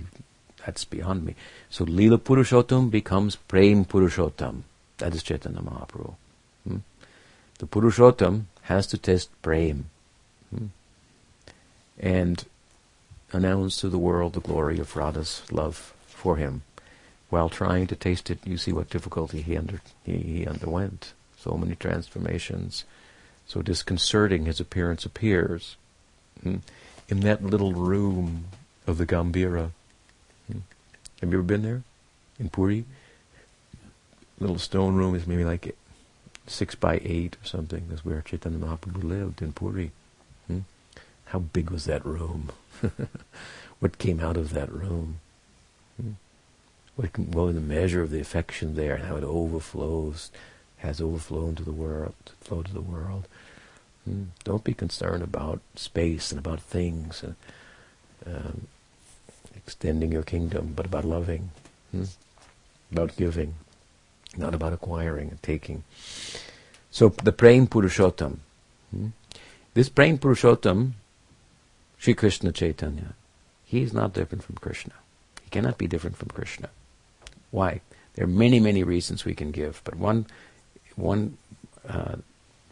[0.66, 1.36] that's beyond me.
[1.70, 4.64] So Lila Purushottam becomes Prem Purushottam.
[4.98, 6.16] That is Chaitanya Mahaprabhu.
[6.68, 6.78] Hmm?
[7.60, 9.86] The Purushottam has to test Prem
[10.50, 10.68] hmm?
[12.00, 12.46] And
[13.32, 16.64] announce to the world the glory of Radha's love for him.
[17.30, 21.14] While trying to taste it, you see what difficulty he, under, he, he underwent.
[21.38, 22.86] So many transformations
[23.46, 25.76] so disconcerting his appearance appears.
[26.42, 26.58] Hmm?
[27.10, 28.46] In that little room
[28.88, 29.72] of the Gambhira.
[30.48, 30.60] Hmm?
[31.22, 31.84] Have you ever been there?
[32.40, 32.86] In Puri?
[34.40, 35.76] Little stone room is maybe like
[36.48, 37.86] six by eight or something.
[37.90, 39.92] That's where Chaitanya Mahaprabhu lived in Puri.
[41.34, 42.52] How big was that room?
[43.80, 45.20] what came out of that room?
[46.00, 46.12] Hmm?
[46.96, 50.30] What, what was the measure of the affection there and how it overflows
[50.78, 53.28] has overflown to the world, flow to the world.
[54.06, 54.26] Hmm.
[54.44, 57.36] Don't be concerned about space and about things and
[58.28, 58.68] um,
[59.56, 61.50] extending your kingdom, but about loving,
[61.92, 62.04] hmm?
[62.92, 63.56] about giving,
[64.38, 65.84] not about acquiring and taking.
[66.92, 68.38] So the Prem Purushottam.
[68.92, 69.08] Hmm?
[69.74, 70.92] This Prem Purushottam,
[72.04, 73.14] Sri Krishna Chaitanya,
[73.64, 74.92] he is not different from Krishna.
[75.42, 76.68] He cannot be different from Krishna.
[77.50, 77.80] Why?
[78.16, 80.26] There are many, many reasons we can give, but one
[80.98, 81.38] one
[81.88, 82.18] uh,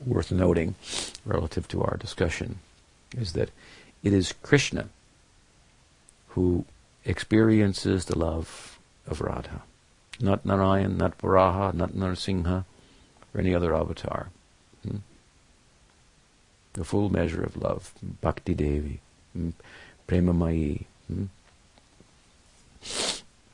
[0.06, 0.76] worth noting
[1.24, 2.60] relative to our discussion
[3.17, 3.52] is that
[4.04, 4.89] it is Krishna
[6.36, 6.65] who
[7.06, 9.62] experiences the love of Radha,
[10.20, 12.65] not Narayan, not Varaha, not Narasimha,
[13.34, 14.28] or any other avatar.
[14.86, 14.98] Hmm?
[16.74, 19.00] The full measure of love, Bhakti Devi,
[19.34, 19.50] hmm?
[20.08, 21.26] Prema Mai, hmm?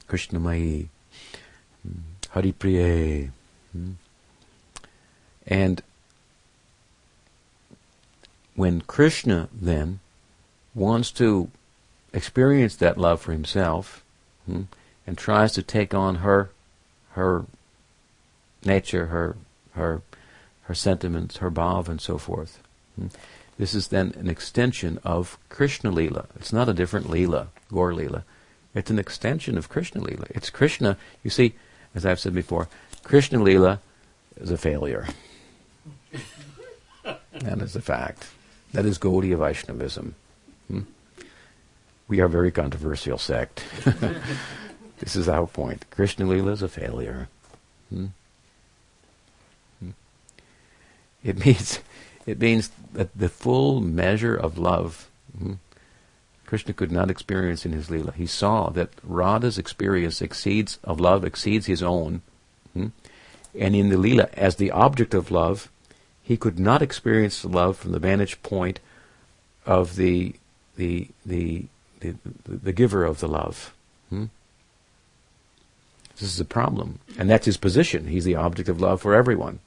[0.07, 0.87] Krishna Mai,
[1.83, 1.99] hmm?
[2.29, 3.31] Hari Priye.
[3.71, 3.91] Hmm?
[5.45, 5.81] And
[8.55, 9.99] when Krishna then
[10.75, 11.49] wants to
[12.13, 14.03] experience that love for himself
[14.45, 14.63] hmm,
[15.05, 16.49] and tries to take on her
[17.11, 17.45] her
[18.65, 19.37] nature, her
[19.73, 20.01] her
[20.63, 22.61] her sentiments, her bhav, and so forth.
[22.95, 23.07] Hmm.
[23.57, 26.27] This is then an extension of Krishna Lila.
[26.35, 28.23] It's not a different Lila, Gaur Lila.
[28.75, 30.27] It's an extension of Krishna Lila.
[30.29, 30.97] It's Krishna.
[31.23, 31.55] You see,
[31.95, 32.67] as I've said before,
[33.03, 33.79] Krishna Lila
[34.39, 35.07] is a failure.
[37.03, 38.27] that is a fact.
[38.73, 40.13] That is Gaudiya Vaishnavism.
[40.67, 40.81] Hmm?
[42.07, 43.63] We are a very controversial sect.
[44.99, 45.85] this is our point.
[45.89, 47.29] Krishna Lila is a failure.
[47.89, 48.07] Hmm?
[49.79, 49.89] Hmm?
[51.23, 51.79] It means
[52.27, 55.53] it means that the full measure of love hmm,
[56.45, 58.11] Krishna could not experience in his lila.
[58.11, 62.21] He saw that Radha's experience exceeds of love exceeds his own,
[62.73, 62.87] hmm,
[63.57, 65.71] and in the lila, as the object of love,
[66.21, 68.79] he could not experience love from the vantage point
[69.65, 70.35] of the
[70.75, 71.65] the the
[71.99, 73.73] the, the giver of the love.
[74.09, 74.25] Hmm?
[76.19, 76.99] This is a problem.
[77.17, 78.07] And that's his position.
[78.07, 79.59] He's the object of love for everyone,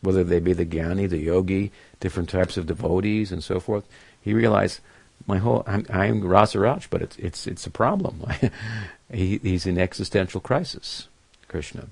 [0.00, 3.84] whether they be the jnani, the yogi, different types of devotees, and so forth.
[4.20, 4.80] He realized
[5.26, 8.24] my whole I'm, I'm Rasaraj, but it's it's it's a problem.
[9.12, 11.08] he, he's in existential crisis,
[11.48, 11.88] Krishna,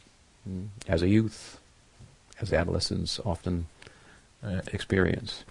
[0.88, 1.59] as a youth,
[2.40, 3.66] as adolescents often
[4.42, 5.45] uh, experience.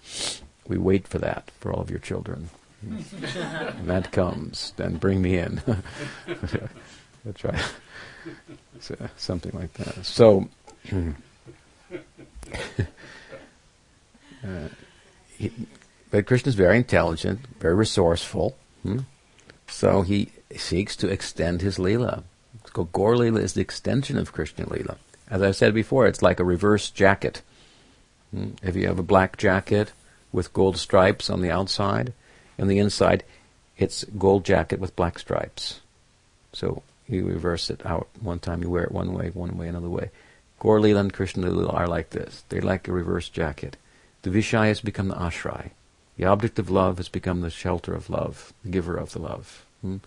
[0.68, 2.50] We wait for that for all of your children.
[2.82, 5.62] and that comes, then bring me in.
[7.26, 7.64] That's right.
[8.80, 10.06] So, something like that.
[10.06, 10.50] So,
[14.44, 14.68] uh,
[15.38, 15.52] he,
[16.12, 18.56] but Krishna is very intelligent, very resourceful.
[18.84, 19.00] Hmm?
[19.68, 22.24] So he seeks to extend his lila.
[22.74, 24.98] So Gaur Lila is the extension of Krishna Lila.
[25.30, 27.42] As I said before, it's like a reverse jacket.
[28.32, 28.52] Hmm?
[28.62, 29.92] If you have a black jacket
[30.32, 32.14] with gold stripes on the outside,
[32.58, 33.24] and the inside,
[33.78, 35.82] it's gold jacket with black stripes.
[36.54, 38.08] So you reverse it out.
[38.22, 40.12] One time you wear it one way, one way, another way.
[40.66, 42.44] Gaur and Krishna Lila are like this.
[42.50, 43.78] They're like a reverse jacket.
[44.24, 45.70] The Vishaya has become the ashray.
[46.18, 49.64] The object of love has become the shelter of love, the giver of the love.
[49.82, 49.98] Hmm?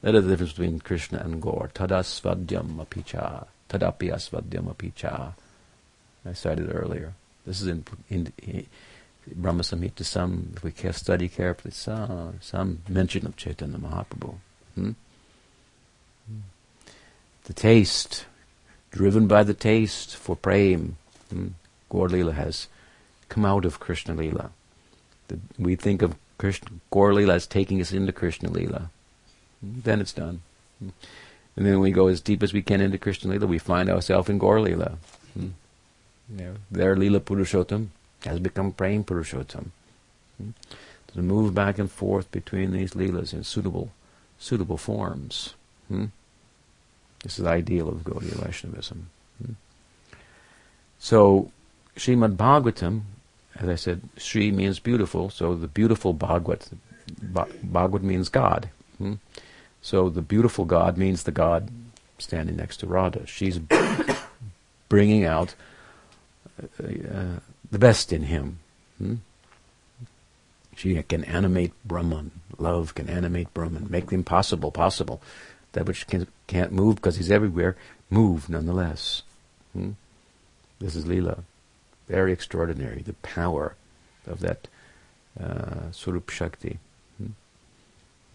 [0.00, 1.70] That is the difference between Krishna and Gaur.
[1.74, 3.48] Tadasvadyam apicha.
[3.68, 5.34] Tadapi asvadyam apicha.
[6.24, 7.12] I cited earlier.
[7.44, 8.66] This is in, in, in
[9.26, 14.36] Brahma Samhita, some, if we study carefully, some, some mention of Chaitanya Mahaprabhu.
[14.74, 14.92] Hmm?
[16.26, 16.38] hmm?
[17.44, 18.24] The taste,
[18.90, 20.96] driven by the taste for prem,
[21.30, 21.48] hmm?
[21.90, 22.68] Gaur has
[23.28, 24.50] come out of Krishna Lila
[25.58, 26.70] we think of Krishna,
[27.30, 28.90] as taking us into Krishna Lila.
[29.62, 30.42] Then it's done.
[30.80, 34.28] And then we go as deep as we can into Krishna Lila, we find ourselves
[34.28, 34.60] in Gaur.
[34.60, 35.48] Hmm.
[36.36, 37.88] You there Lila Purushottam
[38.24, 39.68] has become Prem Purushottam.
[40.36, 40.50] Hmm.
[41.14, 43.90] To move back and forth between these Leelas in suitable,
[44.38, 45.54] suitable forms.
[45.88, 46.06] Hmm.
[47.22, 49.10] This is the ideal of Gaudiya Vaishnavism.
[49.44, 49.52] Hmm.
[50.98, 51.50] So,
[51.96, 53.02] Srimad Bhagavatam
[53.60, 56.64] as I said, Sri means beautiful, so the beautiful Bhagavad,
[57.62, 58.70] Bhagavad means God.
[58.98, 59.14] Hmm?
[59.82, 61.70] So the beautiful God means the God
[62.18, 63.26] standing next to Radha.
[63.26, 63.58] She's
[64.88, 65.54] bringing out
[66.62, 67.38] uh, uh,
[67.70, 68.58] the best in him.
[68.98, 69.14] Hmm?
[70.76, 72.30] She can animate Brahman.
[72.58, 75.20] Love can animate Brahman, make the impossible possible.
[75.78, 77.76] That which can, not move because he's everywhere,
[78.10, 79.22] move nonetheless.
[79.72, 79.90] Hmm?
[80.80, 81.44] This is Leela.
[82.08, 83.76] Very extraordinary, the power
[84.26, 84.66] of that
[85.40, 86.80] uh, Swarup Shakti.
[87.16, 87.26] Hmm?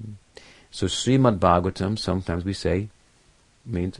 [0.01, 0.11] Hmm.
[0.71, 2.87] So Srimad Bhagavatam, sometimes we say,
[3.65, 3.99] means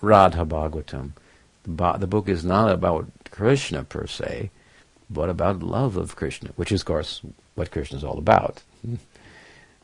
[0.00, 1.12] Radha Bhagavatam.
[1.62, 4.50] The, ba- the book is not about Krishna per se,
[5.08, 7.20] but about love of Krishna, which is, of course,
[7.54, 8.64] what Krishna is all about.
[8.84, 8.96] Hmm.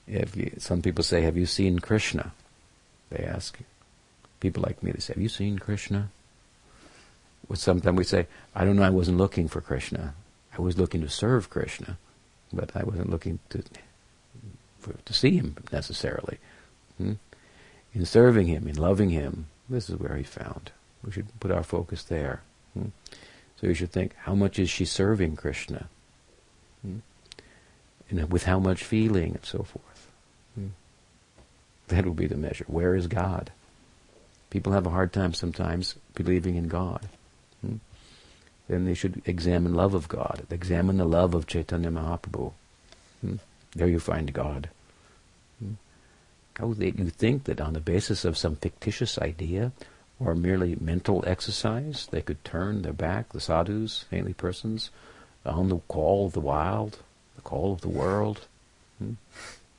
[0.09, 2.33] You, some people say, "Have you seen Krishna?"
[3.11, 3.59] They ask
[4.41, 4.93] people like me.
[4.93, 6.11] They say, "Have you seen Krishna?"
[7.55, 10.15] sometimes we say, I don't know, I wasn't looking for Krishna.
[10.57, 11.99] I was looking to serve Krishna,
[12.53, 13.63] but I wasn't looking to
[14.79, 16.39] for, to see him necessarily.
[16.97, 17.15] Hmm?
[17.93, 20.71] In serving him, in loving him, this is where he found.
[21.05, 22.43] We should put our focus there.
[22.75, 22.89] Hmm?
[23.61, 25.89] So you should think, how much is she serving Krishna?
[26.83, 26.99] Hmm?
[28.09, 29.90] And with how much feeling and so forth.
[31.91, 31.97] Hmm?
[31.97, 32.65] That will be the measure.
[32.67, 33.51] Where is God?
[34.51, 37.09] People have a hard time sometimes believing in God.
[37.61, 37.77] Hmm?
[38.69, 40.47] Then they should examine love of God.
[40.51, 42.53] Examine the love of Chaitanya Mahaprabhu.
[43.21, 43.37] Hmm?
[43.75, 44.69] There you find God.
[45.61, 45.75] Hmm?
[46.59, 49.73] Oh, they, you think that on the basis of some fictitious idea
[50.19, 54.91] or merely mental exercise, they could turn their back, the sadhus, saintly persons,
[55.47, 56.99] on the call of the wild,
[57.37, 58.47] the call of the world,
[58.99, 59.15] hmm?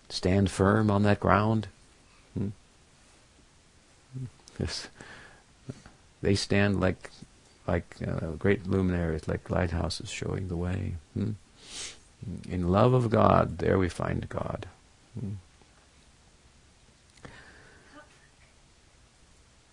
[0.10, 1.68] stand firm on that ground.
[6.22, 7.10] They stand like
[7.68, 10.96] like uh, great luminaries, like lighthouses showing the way.
[11.14, 11.32] Hmm?
[12.50, 14.68] In love of God, there we find God.
[15.20, 15.34] Hmm?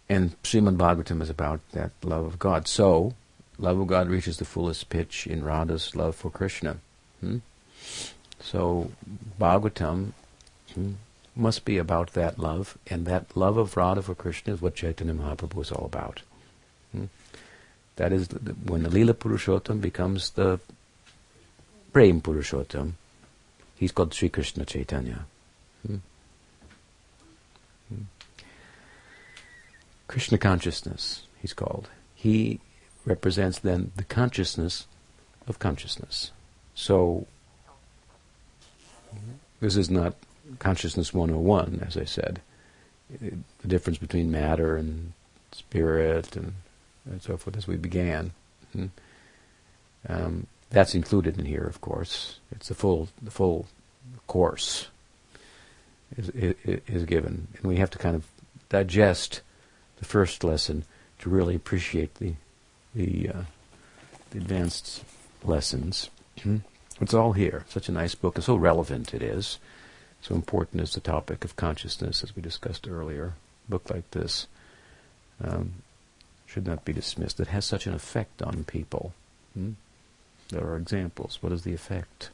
[0.08, 2.66] and Srimad Bhagavatam is about that love of God.
[2.66, 3.14] So,
[3.58, 6.78] love of God reaches the fullest pitch in Radha's love for Krishna.
[7.20, 7.38] Hmm?
[8.40, 8.90] So,
[9.38, 10.12] Bhagavatam
[10.74, 10.92] hmm,
[11.38, 15.14] must be about that love, and that love of Radha for Krishna is what Chaitanya
[15.14, 16.22] Mahaprabhu is all about.
[16.92, 17.04] Hmm?
[17.96, 20.60] That is, the, when the Lila Purushottam becomes the
[21.92, 22.92] Prem Purushottam,
[23.76, 25.26] he's called Sri Krishna Chaitanya.
[25.86, 25.96] Hmm?
[27.88, 28.02] Hmm?
[30.08, 31.88] Krishna consciousness, he's called.
[32.14, 32.60] He
[33.04, 34.86] represents then the consciousness
[35.46, 36.32] of consciousness.
[36.74, 37.26] So,
[39.60, 40.14] this is not
[40.58, 42.40] consciousness 101, as I said.
[43.20, 45.12] The difference between matter and
[45.52, 46.54] spirit and,
[47.04, 48.32] and so forth as we began.
[48.72, 48.86] Hmm?
[50.08, 52.38] Um, that's included in here, of course.
[52.52, 53.66] It's the full, the full
[54.26, 54.88] course
[56.16, 56.54] is, is,
[56.86, 57.48] is given.
[57.56, 58.26] And we have to kind of
[58.68, 59.40] digest
[59.98, 60.84] the first lesson
[61.20, 62.34] to really appreciate the,
[62.94, 63.42] the, uh,
[64.30, 65.02] the advanced
[65.42, 66.10] lessons.
[66.42, 66.58] Hmm?
[67.00, 67.64] It's all here.
[67.68, 69.58] Such a nice book, and so relevant it is.
[70.22, 73.34] So important is the topic of consciousness, as we discussed earlier.
[73.68, 74.46] A book like this
[75.42, 75.74] um,
[76.46, 77.40] should not be dismissed.
[77.40, 79.12] It has such an effect on people.
[79.54, 79.72] Hmm?
[80.50, 81.38] There are examples.
[81.40, 82.30] What is the effect?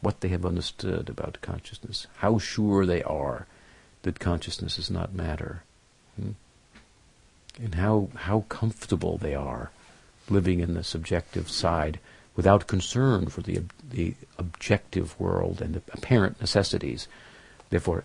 [0.00, 2.06] What they have understood about consciousness.
[2.18, 3.46] How sure they are
[4.02, 5.62] that consciousness is not matter.
[6.20, 6.32] Hmm?
[7.58, 9.70] And how, how comfortable they are
[10.28, 11.98] living in the subjective side
[12.36, 17.08] without concern for the, the objective world and the apparent necessities.
[17.70, 18.04] Therefore,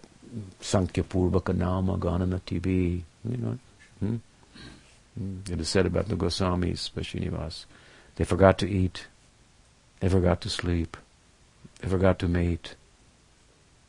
[0.62, 3.60] Sankhya Purvaka Nama Gananati be, you know,
[4.00, 4.16] hmm?
[5.52, 7.66] it is said about the Goswamis, Srinivas,
[8.16, 9.08] they forgot to eat,
[10.00, 10.96] they forgot to sleep,
[11.82, 12.76] they forgot to mate.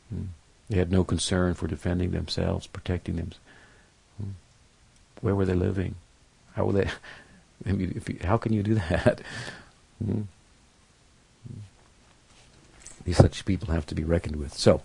[0.09, 0.25] Hmm?
[0.69, 3.31] They had no concern for defending themselves, protecting them.
[4.17, 4.29] Hmm?
[5.21, 5.95] Where were they living?
[6.55, 6.89] How were they?
[7.65, 9.21] I mean, you, how can you do that?
[13.05, 14.53] These such people have to be reckoned with.
[14.53, 14.81] So,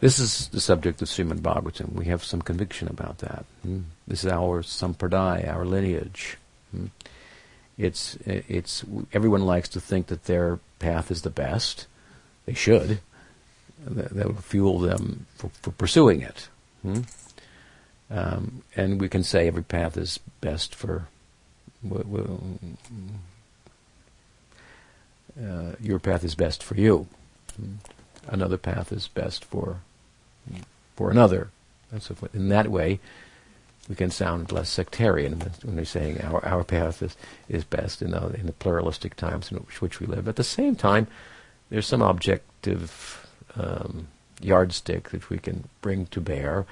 [0.00, 1.92] this is the subject of Srimad Bhagavatam.
[1.92, 3.44] We have some conviction about that.
[3.62, 3.80] Hmm?
[4.06, 6.38] This is our sampradaya, our lineage.
[6.70, 6.86] Hmm?
[7.78, 11.86] It's it's everyone likes to think that their path is the best.
[12.46, 13.00] They should.
[13.86, 16.48] That, that will fuel them for, for pursuing it.
[16.82, 17.00] Hmm?
[18.10, 21.06] Um, and we can say every path is best for
[25.40, 27.06] uh, your path is best for you.
[28.28, 29.80] Another path is best for
[30.96, 31.50] for another,
[31.90, 32.34] and so forth.
[32.34, 33.00] In that way,
[33.88, 37.16] we can sound less sectarian when we're saying our, our path is,
[37.48, 40.28] is best in the, in the pluralistic times in which, which we live.
[40.28, 41.06] At the same time,
[41.70, 44.08] there's some objective um,
[44.40, 46.66] yardstick that we can bring to bear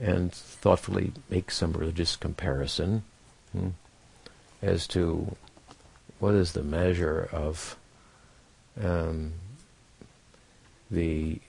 [0.00, 3.02] and thoughtfully make some religious comparison
[3.52, 3.68] hmm,
[4.62, 5.36] as to
[6.18, 7.76] what is the measure of
[8.82, 9.34] um,
[10.90, 11.40] the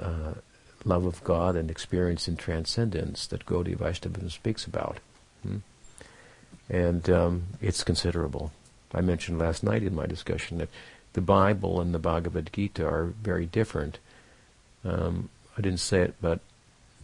[0.00, 0.34] uh,
[0.84, 4.98] love of God and experience in transcendence that Gaudiya Vaishnavism speaks about.
[5.42, 5.58] Hmm?
[6.68, 8.52] And um, it's considerable.
[8.94, 10.68] I mentioned last night in my discussion that
[11.12, 13.98] the Bible and the Bhagavad Gita are very different.
[14.84, 16.40] Um, I didn't say it, but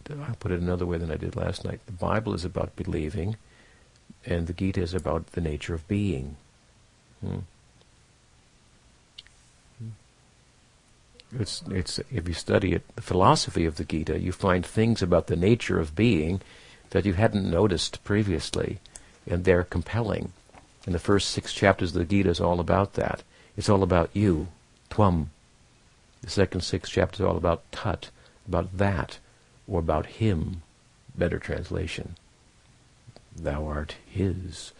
[0.09, 1.79] I'll put it another way than I did last night.
[1.85, 3.37] The Bible is about believing,
[4.25, 6.37] and the Gita is about the nature of being.
[7.21, 7.39] Hmm?
[11.37, 15.27] It's, it's, if you study it, the philosophy of the Gita, you find things about
[15.27, 16.41] the nature of being
[16.89, 18.79] that you hadn't noticed previously,
[19.27, 20.33] and they're compelling.
[20.85, 23.21] And the first six chapters of the Gita is all about that.
[23.55, 24.47] It's all about you,
[24.89, 25.27] Tvam.
[26.21, 28.09] The second six chapters are all about Tat,
[28.47, 29.19] about that,
[29.67, 30.63] or about Him.
[31.15, 32.15] Better translation.
[33.35, 34.73] Thou art His.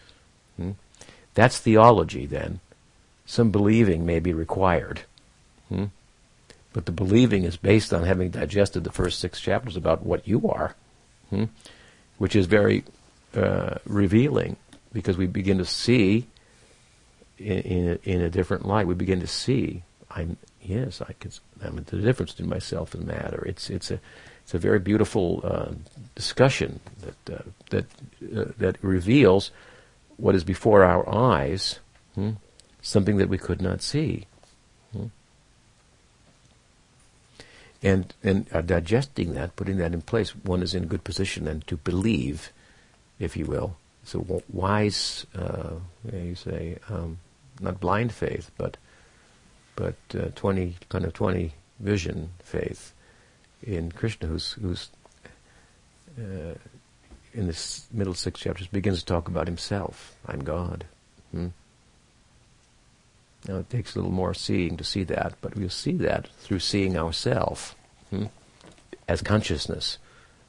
[0.57, 0.71] Hmm?
[1.35, 2.59] That's theology, then.
[3.25, 5.01] Some believing may be required.
[5.69, 5.85] Hmm?
[6.73, 10.49] But the believing is based on having digested the first six chapters about what you
[10.49, 10.75] are,
[11.29, 11.45] hmm?
[12.17, 12.83] which is very
[13.35, 14.57] uh, revealing
[14.93, 16.27] because we begin to see
[17.37, 18.87] in, in a, in, a, different light.
[18.87, 21.31] We begin to see, I'm yes, I can.
[21.63, 23.43] I mean, the difference between myself and matter.
[23.45, 23.99] It's it's a
[24.43, 25.71] it's a very beautiful uh,
[26.15, 27.85] discussion that uh, that
[28.35, 29.51] uh, that reveals
[30.17, 31.79] what is before our eyes,
[32.15, 32.31] hmm?
[32.81, 34.25] something that we could not see.
[37.81, 41.45] And and uh, digesting that, putting that in place, one is in a good position
[41.45, 42.51] then to believe,
[43.19, 43.77] if you will.
[44.03, 45.75] So wise, uh,
[46.11, 47.19] you say, um,
[47.61, 48.75] not blind faith, but
[49.75, 52.93] but uh, twenty kind of twenty vision faith
[53.63, 54.89] in Krishna, who's who's
[56.17, 56.55] uh,
[57.33, 60.15] in the middle six chapters, begins to talk about himself.
[60.27, 60.85] I'm God.
[61.31, 61.47] Hmm?
[63.47, 66.59] Now it takes a little more seeing to see that, but we'll see that through
[66.59, 67.75] seeing ourself
[68.09, 68.25] hmm?
[69.07, 69.97] as consciousness,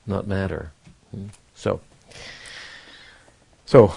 [0.07, 0.73] not matter.
[1.11, 1.27] Hmm?
[1.55, 1.81] So,
[3.67, 3.95] so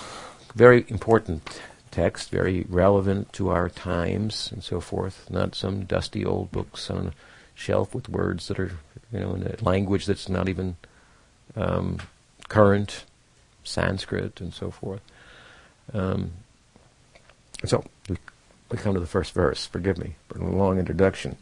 [0.55, 5.29] very important text, very relevant to our times and so forth.
[5.29, 7.13] Not some dusty old books on a
[7.55, 8.71] shelf with words that are,
[9.11, 10.75] you know, in a language that's not even
[11.55, 11.99] um,
[12.49, 13.05] current,
[13.63, 15.01] Sanskrit and so forth.
[15.93, 16.31] Um,
[17.65, 17.83] so
[18.73, 19.67] we come to the first verse.
[19.67, 21.37] Forgive me for a long introduction.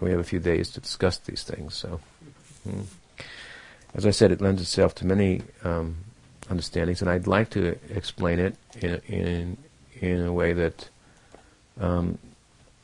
[0.00, 1.76] We have a few days to discuss these things.
[1.76, 2.00] So,
[2.68, 2.82] hmm.
[3.94, 5.98] as I said, it lends itself to many um,
[6.48, 9.56] understandings, and I'd like to explain it in in
[10.00, 10.88] in a way that
[11.78, 12.18] um,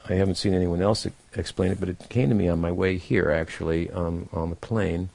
[0.09, 1.05] I haven't seen anyone else
[1.35, 4.57] explain it, but it came to me on my way here, actually, um, on the
[4.57, 5.09] plane,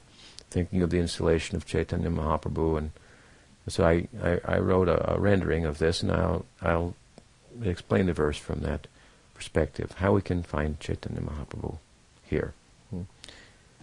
[0.50, 2.90] thinking of the installation of Chaitanya Mahaprabhu, and
[3.66, 6.94] so I, I, I wrote a, a, rendering of this, and I'll I'll
[7.62, 8.86] explain the verse from that
[9.34, 11.78] perspective, how we can find Chaitanya Mahaprabhu
[12.24, 12.54] here.
[12.90, 13.02] Hmm,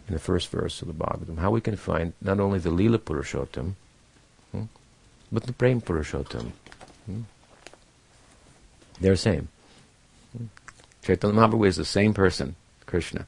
[0.08, 2.98] in the first verse of the Bhagavatam, how we can find not only the Lila
[2.98, 3.76] Purushottam,
[4.52, 4.64] Hmm?
[5.32, 6.52] But the Prem Purushottam,
[7.06, 7.22] hmm?
[9.00, 9.48] they're the same.
[10.36, 10.46] Hmm?
[11.04, 12.56] Chaitanya Mahaprabhu is the same person,
[12.86, 13.28] Krishna.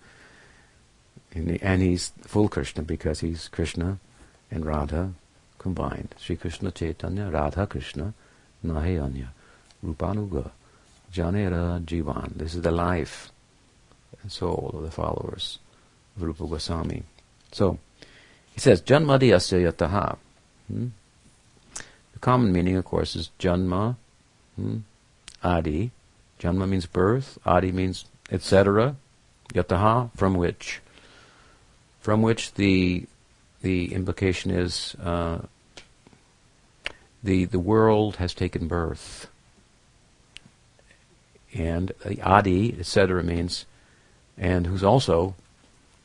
[1.33, 3.99] And, he, and he's full Krishna because he's Krishna
[4.49, 5.13] and Radha
[5.59, 6.15] combined.
[6.17, 8.13] Sri Krishna Chaitanya, Radha Krishna,
[8.65, 9.33] Nahe Anya,
[9.85, 10.51] Rupanuga,
[11.13, 12.37] Janera Jivan.
[12.37, 13.31] This is the life
[14.21, 15.59] and soul of the followers
[16.15, 17.03] of Rupa Goswami.
[17.51, 17.79] So,
[18.53, 20.17] he says, Janmadi asya yataha.
[20.67, 20.87] Hmm?
[22.21, 23.97] common meaning, of course, is janma,
[24.55, 24.77] hmm?
[25.43, 25.91] adi.
[26.39, 28.95] Janma means birth, adi means etc.
[29.53, 30.79] Yataha, from which.
[31.99, 33.05] From which the
[33.61, 35.39] the implication is uh,
[37.21, 39.27] the the world has taken birth.
[41.53, 43.65] And the adi, etc., means,
[44.37, 45.35] and who's also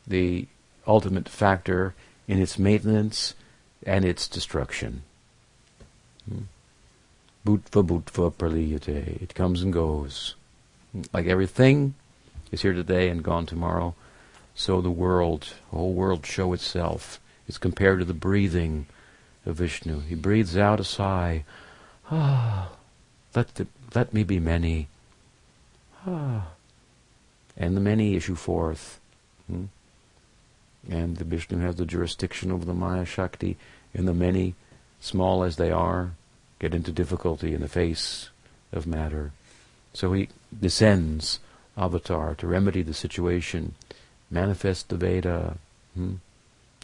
[0.07, 0.47] the
[0.87, 1.95] ultimate factor
[2.27, 3.35] in its maintenance
[3.85, 5.03] and its destruction.
[7.45, 9.23] Bhutva bhutva praliyate.
[9.23, 10.35] It comes and goes.
[11.13, 11.95] Like everything
[12.51, 13.95] is here today and gone tomorrow,
[14.55, 18.87] so the world, the whole world show itself is compared to the breathing
[19.45, 20.01] of Vishnu.
[20.01, 21.45] He breathes out a sigh.
[22.11, 22.71] Ah,
[23.35, 24.89] let, the, let me be many.
[26.07, 26.49] Ah.
[27.57, 29.01] And the many issue forth.
[29.51, 29.65] Hmm?
[30.89, 33.57] And the Vishnu has the jurisdiction over the Maya Shakti,
[33.93, 34.55] and the many
[35.01, 36.13] small as they are,
[36.59, 38.31] get into difficulty in the face
[38.73, 39.33] of matter.
[39.93, 40.29] So he
[40.59, 41.41] descends,
[41.77, 43.75] avatar, to remedy the situation,
[44.31, 45.57] manifest the Veda,
[45.95, 46.15] hmm?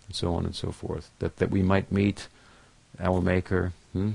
[0.07, 2.29] and so on and so forth, that, that we might meet
[2.99, 3.73] our Maker.
[3.93, 4.13] Hmm?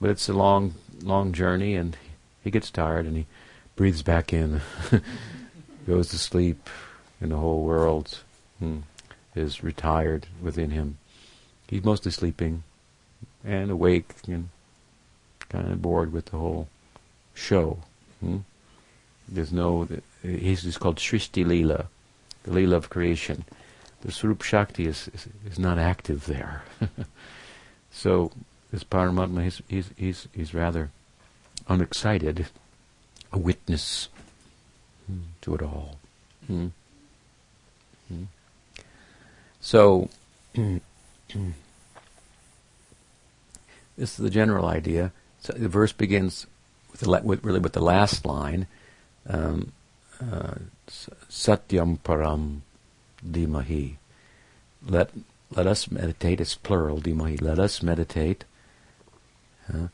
[0.00, 1.96] But it's a long, long journey, and
[2.42, 3.26] he gets tired, and he
[3.80, 4.60] breathes back in,
[5.86, 6.68] goes to sleep,
[7.18, 8.18] and the whole world
[8.58, 8.80] hmm,
[9.34, 10.98] is retired within him.
[11.66, 12.62] He's mostly sleeping,
[13.42, 14.50] and awake and
[15.48, 16.68] kind of bored with the whole
[17.32, 17.78] show.
[18.20, 18.40] Hmm?
[19.26, 19.88] There's no,
[20.20, 21.86] he's just called Srishti Leela,
[22.42, 23.46] the Leela of creation.
[24.02, 26.64] The Swarup Shakti is, is, is not active there.
[27.90, 28.30] so
[28.70, 30.90] this Paramatma, he's, he's, he's, he's rather
[31.66, 32.48] unexcited,
[33.32, 34.08] a witness
[35.06, 35.98] hmm, to it all.
[36.46, 36.68] Hmm?
[38.08, 38.24] Hmm?
[39.60, 40.08] So,
[44.00, 45.12] This is the general idea.
[45.42, 46.46] So the verse begins
[46.90, 48.66] with, the, with really with the last line,
[49.26, 49.72] um,
[50.18, 50.54] uh,
[50.88, 52.60] Satyam Param
[53.22, 53.96] Dhimahi.
[54.82, 55.10] Let
[55.54, 56.40] let us meditate.
[56.40, 57.42] It's plural Dhimahi.
[57.42, 58.44] Let us meditate
[59.68, 59.88] uh,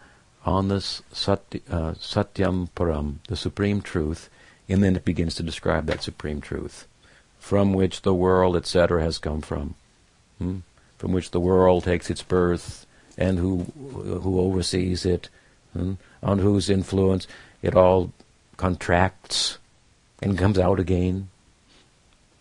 [0.47, 4.30] on this sati, uh, Satyam Param, the supreme truth,
[4.68, 6.86] and then it begins to describe that supreme truth,
[7.38, 9.74] from which the world, etc., has come from,
[10.38, 10.59] hmm?
[10.99, 12.86] from which the world takes its birth
[13.18, 13.64] and who
[14.22, 15.28] who oversees it,
[15.72, 17.26] hmm, on whose influence
[17.61, 18.12] it all
[18.57, 19.59] contracts
[20.22, 21.28] and comes out again.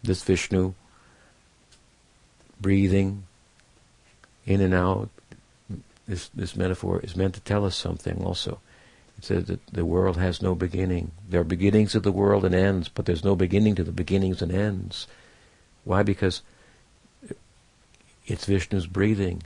[0.03, 0.73] This Vishnu,
[2.61, 3.23] breathing
[4.45, 5.09] in and out.
[6.07, 8.59] This this metaphor is meant to tell us something also.
[9.17, 11.11] It says that the world has no beginning.
[11.27, 14.41] There are beginnings of the world and ends, but there's no beginning to the beginnings
[14.41, 15.07] and ends.
[15.83, 16.03] Why?
[16.03, 16.41] Because
[18.27, 19.41] it's Vishnu's breathing.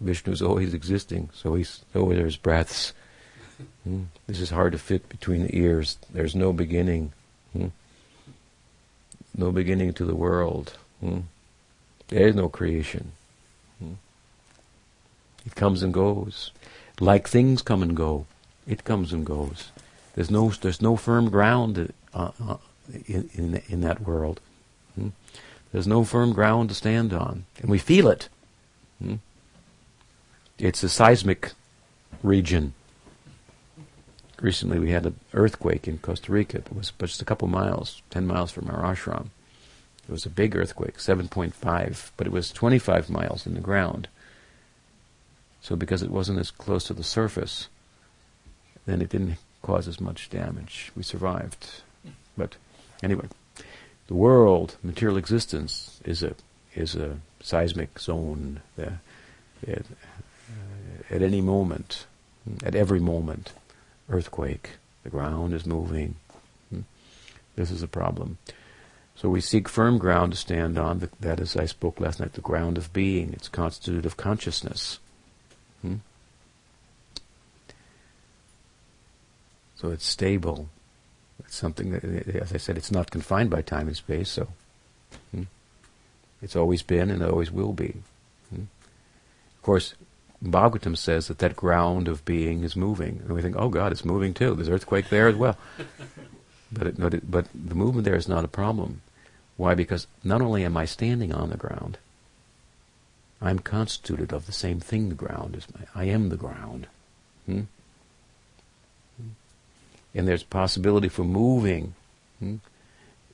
[0.00, 2.92] Vishnu is always existing, so he's oh there's breaths.
[3.82, 4.04] Hmm?
[4.26, 5.98] This is hard to fit between the ears.
[6.10, 7.12] There's no beginning.
[7.52, 7.68] Hmm?
[9.36, 10.76] No beginning to the world.
[11.00, 11.20] Hmm?
[12.08, 13.12] There is no creation.
[15.46, 16.50] It comes and goes.
[17.00, 18.26] Like things come and go.
[18.66, 19.70] It comes and goes.
[20.14, 22.56] There's no, there's no firm ground uh, uh,
[23.06, 24.40] in, in, in, that world.
[24.94, 25.08] Hmm?
[25.72, 27.44] There's no firm ground to stand on.
[27.60, 28.28] And we feel it.
[29.00, 29.16] Hmm?
[30.58, 31.52] It's a seismic
[32.22, 32.74] region.
[34.40, 36.58] Recently we had an earthquake in Costa Rica.
[36.58, 39.28] It was just a couple miles, 10 miles from our ashram.
[40.08, 44.08] It was a big earthquake, 7.5, but it was 25 miles in the ground.
[45.68, 47.68] So because it wasn't as close to the surface,
[48.86, 50.90] then it didn't cause as much damage.
[50.96, 51.82] We survived.
[52.38, 52.56] But
[53.02, 53.26] anyway,
[54.06, 56.34] the world, material existence, is a
[56.74, 58.62] is a seismic zone.
[58.76, 58.94] That,
[59.68, 59.82] uh,
[61.10, 62.06] at any moment,
[62.64, 63.52] at every moment,
[64.08, 64.78] earthquake.
[65.02, 66.14] The ground is moving.
[66.70, 66.80] Hmm.
[67.56, 68.38] This is a problem.
[69.16, 71.10] So we seek firm ground to stand on.
[71.20, 73.34] That is, I spoke last night, the ground of being.
[73.34, 74.98] It's constituted of consciousness.
[75.82, 75.96] Hmm?
[79.76, 80.68] So it's stable.
[81.40, 84.28] It's something that, as I said, it's not confined by time and space.
[84.28, 84.48] So
[85.30, 85.44] hmm?
[86.42, 87.94] it's always been and it always will be.
[88.50, 88.62] Hmm?
[89.56, 89.94] Of course,
[90.44, 94.04] Bhagavatam says that that ground of being is moving, and we think, "Oh God, it's
[94.04, 95.56] moving too." There's earthquake there as well.
[96.72, 99.00] but it, but it, but the movement there is not a problem.
[99.56, 99.74] Why?
[99.74, 101.98] Because not only am I standing on the ground,
[103.40, 105.66] I'm constituted of the same thing the ground is.
[105.94, 106.88] I am the ground.
[107.46, 107.62] Hmm?
[110.14, 111.94] And there's possibility for moving
[112.40, 112.56] hmm?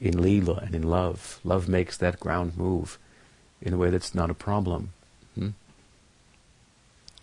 [0.01, 1.41] in Leela and in love.
[1.43, 2.99] Love makes that ground move
[3.63, 4.93] in a way that's not a problem.
[5.35, 5.51] Hmm?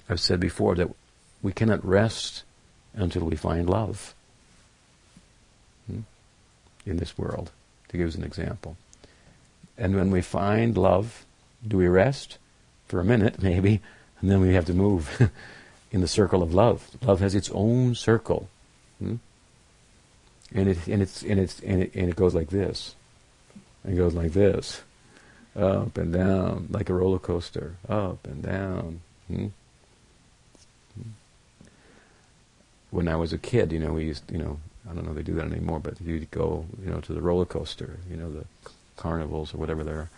[0.09, 0.89] I've said before that
[1.43, 2.43] we cannot rest
[2.93, 4.15] until we find love
[5.85, 6.01] hmm?
[6.85, 7.51] in this world,
[7.89, 8.75] to give us an example.
[9.77, 11.25] And when we find love,
[11.65, 12.39] do we rest?
[12.91, 13.79] For a minute, maybe,
[14.19, 15.31] and then we have to move
[15.93, 16.89] in the circle of love.
[17.01, 18.49] Love has its own circle.
[18.99, 19.15] Hmm?
[20.53, 22.95] And it and it's and it's and it, and it goes like this.
[23.87, 24.81] It goes like this.
[25.55, 27.77] Up and down, like a roller coaster.
[27.87, 28.99] Up and down.
[29.29, 29.45] Hmm?
[32.89, 35.15] When I was a kid, you know, we used, you know, I don't know if
[35.15, 38.29] they do that anymore, but you'd go, you know, to the roller coaster, you know,
[38.29, 38.43] the
[38.97, 40.09] carnivals or whatever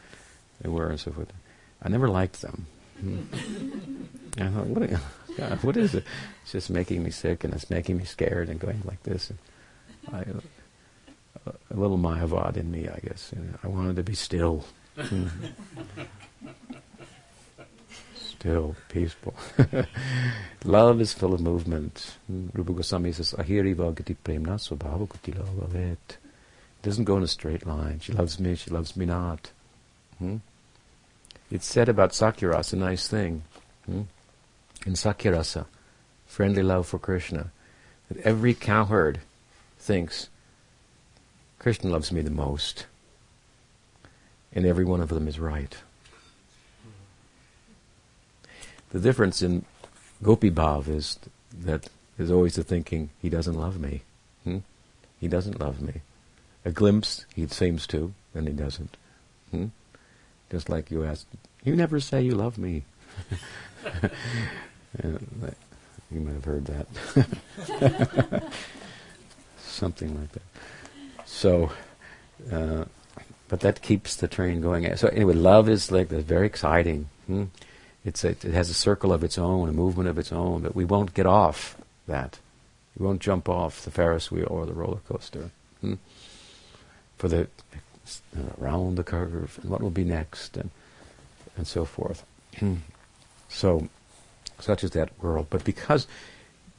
[0.59, 1.31] they were and so forth.
[1.83, 2.65] I never liked them.
[2.99, 3.21] Hmm.
[4.37, 4.89] I thought, what,
[5.37, 6.05] God, what is it?
[6.43, 9.31] It's just making me sick and it's making me scared and going like this.
[10.11, 10.23] I,
[11.45, 13.31] a little Mayavad in me, I guess.
[13.35, 14.65] You know, I wanted to be still.
[14.97, 15.27] Hmm.
[18.15, 19.33] still, peaceful.
[20.65, 22.15] Love is full of movement.
[22.27, 22.47] Hmm.
[22.53, 26.17] Rupa Goswami says, Ahiri vagati premna swabhava kutila it
[26.83, 27.99] doesn't go in a straight line.
[28.01, 29.51] She loves me, she loves me not.
[30.19, 30.37] Hmm?
[31.51, 33.43] It's said about Sakhya-rasa, a nice thing.
[33.85, 34.01] Hmm?
[34.85, 35.65] In Sakhya-rasa,
[36.25, 37.51] friendly love for Krishna,
[38.09, 39.19] that every cowherd
[39.77, 40.29] thinks
[41.59, 42.85] Krishna loves me the most.
[44.51, 45.75] And every one of them is right.
[48.91, 49.65] The difference in
[50.21, 51.17] Gopi Bhav is
[51.63, 54.03] that there's always the thinking, he doesn't love me.
[54.43, 54.59] Hmm?
[55.19, 56.01] He doesn't love me
[56.65, 58.95] a glimpse, he seems to, and he doesn't.
[59.51, 59.67] Hmm?
[60.53, 61.25] Just like you asked,
[61.63, 62.83] you never say you love me.
[65.03, 65.19] you
[66.11, 66.87] might have heard that.
[69.57, 70.43] Something like that.
[71.25, 71.71] So,
[72.51, 72.85] uh,
[73.47, 74.95] but that keeps the train going.
[74.95, 77.09] So anyway, love is like very exciting.
[77.25, 77.45] Hmm?
[78.05, 80.75] It's a, it has a circle of its own, a movement of its own, but
[80.75, 81.75] we won't get off
[82.07, 82.37] that.
[82.95, 85.49] We won't jump off the Ferris wheel or the roller coaster.
[85.81, 85.95] Hmm?
[87.23, 87.47] for the
[88.59, 90.69] around the curve and what will be next and
[91.55, 92.25] and so forth.
[93.49, 93.87] so,
[94.59, 95.47] such is that world.
[95.49, 96.07] But because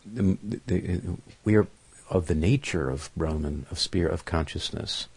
[0.05, 1.01] the, the,
[1.45, 1.67] we are
[2.11, 5.09] of the nature of Brahman, of spirit, of consciousness,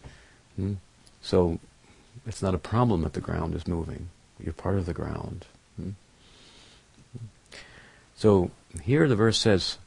[0.56, 0.74] hmm?
[1.22, 1.60] so
[2.26, 4.10] it's not a problem that the ground is moving.
[4.40, 5.46] You're part of the ground.
[5.76, 5.92] Hmm?
[8.16, 8.52] So
[8.84, 9.78] here the verse says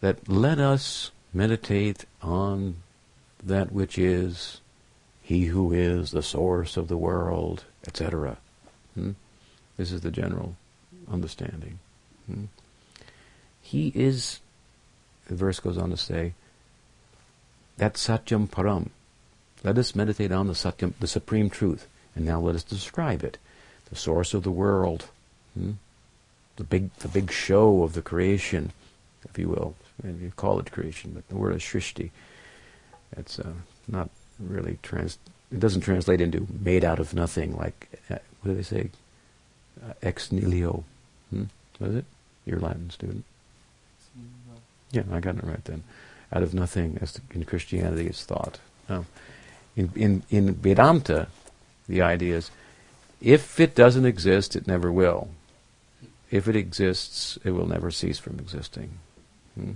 [0.00, 2.76] that let us meditate on
[3.42, 4.59] that which is,
[5.30, 8.36] he who is the source of the world, etc.
[8.96, 9.12] Hmm?
[9.76, 10.56] This is the general
[11.08, 11.78] understanding.
[12.26, 12.46] Hmm?
[13.62, 14.40] He is,
[15.28, 16.32] the verse goes on to say,
[17.76, 18.88] that Satyam Param.
[19.62, 23.38] Let us meditate on the Satyam, the supreme truth, and now let us describe it.
[23.88, 25.10] The source of the world,
[25.54, 25.74] hmm?
[26.56, 28.72] the big, the big show of the creation,
[29.28, 29.76] if you will.
[30.02, 32.10] You call it creation, but the word is Shrishti.
[33.16, 33.52] It's uh,
[33.86, 34.10] not
[34.40, 35.18] really trans.
[35.52, 37.56] It doesn't translate into made out of nothing.
[37.56, 38.90] Like uh, what do they say?
[39.84, 40.84] Uh, ex nihilo.
[41.30, 41.44] Hmm?
[41.78, 42.04] Was it?
[42.44, 43.24] You're Latin student.
[44.92, 45.84] Yeah, I got it right then.
[46.32, 48.58] Out of nothing, as in Christianity, is thought.
[48.88, 49.06] No.
[49.76, 51.28] In, in, in Vedanta,
[51.88, 52.50] the idea is
[53.20, 55.28] if it doesn't exist, it never will.
[56.30, 58.90] If it exists, it will never cease from existing.
[59.54, 59.72] Hmm?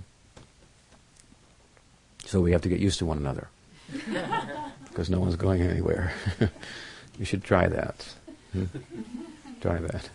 [2.25, 3.49] So we have to get used to one another.
[4.85, 6.13] Because no one's going anywhere.
[7.19, 8.15] you should try that.
[8.53, 8.65] Hmm?
[9.61, 10.09] Try that.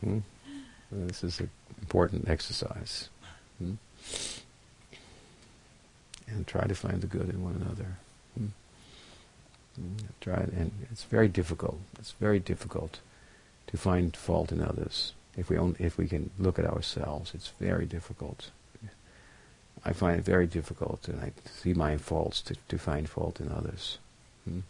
[0.00, 0.18] Hmm?
[0.90, 3.10] This is an important exercise.
[3.58, 3.74] Hmm?
[6.28, 7.98] And try to find the good in one another.
[8.38, 8.46] Hmm?
[9.76, 9.96] hmm?
[10.22, 11.78] Try it, and it's very difficult.
[11.98, 13.00] It's very difficult
[13.66, 15.12] to find fault in others.
[15.36, 18.50] If we only, if we can look at ourselves, it's very difficult.
[19.84, 23.50] I find it very difficult, and I see my faults to, to find fault in
[23.50, 23.98] others.
[24.44, 24.60] Hmm?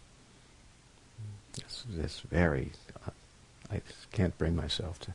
[1.57, 2.73] It's, it's very.
[3.07, 3.11] Uh,
[3.71, 3.81] I
[4.13, 5.15] can't bring myself to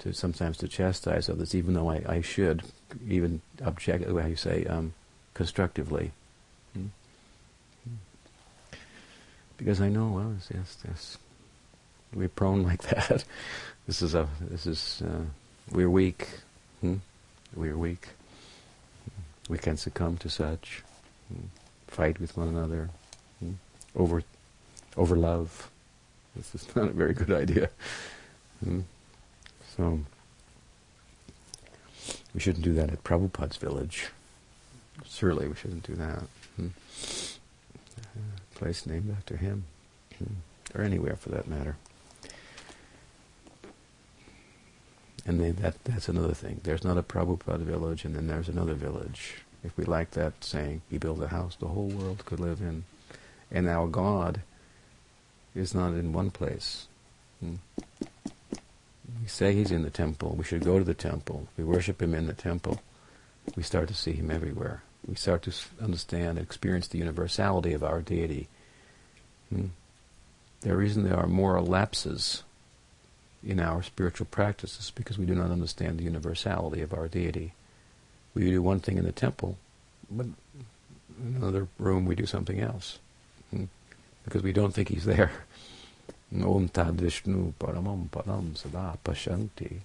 [0.00, 2.62] to sometimes to chastise others, even though I, I should,
[3.06, 4.94] even object, how you say, um,
[5.34, 6.12] constructively.
[6.72, 6.86] Hmm?
[7.84, 7.96] Hmm.
[9.58, 11.18] Because I know, well, yes, yes,
[12.14, 13.24] we're prone like that.
[13.86, 15.24] this is a, this is, uh,
[15.70, 16.28] we're weak.
[16.80, 16.96] Hmm?
[17.54, 18.08] We're weak.
[19.50, 20.84] We can succumb to such,
[21.28, 21.46] hmm?
[21.88, 22.88] fight with one another,
[23.40, 23.54] hmm?
[23.96, 24.22] over,
[24.96, 25.68] over love.
[26.36, 27.68] This is not a very good idea.
[28.62, 28.82] Hmm?
[29.76, 29.98] So,
[32.32, 34.10] we shouldn't do that at Prabhupada's village.
[35.04, 36.22] Surely we shouldn't do that.
[36.54, 36.68] Hmm.
[38.54, 39.64] Place named after him,
[40.76, 41.76] or anywhere for that matter.
[45.26, 46.60] And they, that that's another thing.
[46.62, 49.36] There's not a Prabhupada village, and then there's another village.
[49.62, 52.84] If we like that saying, "He built a house the whole world could live in,"
[53.50, 54.42] and our God
[55.54, 56.86] is not in one place.
[57.40, 57.56] Hmm.
[59.20, 60.34] We say he's in the temple.
[60.36, 61.48] We should go to the temple.
[61.56, 62.80] We worship him in the temple.
[63.56, 64.82] We start to see him everywhere.
[65.06, 68.48] We start to understand and experience the universality of our deity.
[69.50, 69.66] Hmm?
[70.60, 72.44] The reason there are moral lapses
[73.42, 77.52] in our spiritual practices because we do not understand the universality of our deity.
[78.34, 79.56] We do one thing in the temple,
[80.10, 82.98] but in another room we do something else
[83.50, 83.64] hmm?
[84.24, 85.32] because we don't think he's there.
[86.32, 89.80] Om Tad Vishnu Paramam Param Sada Pashanti.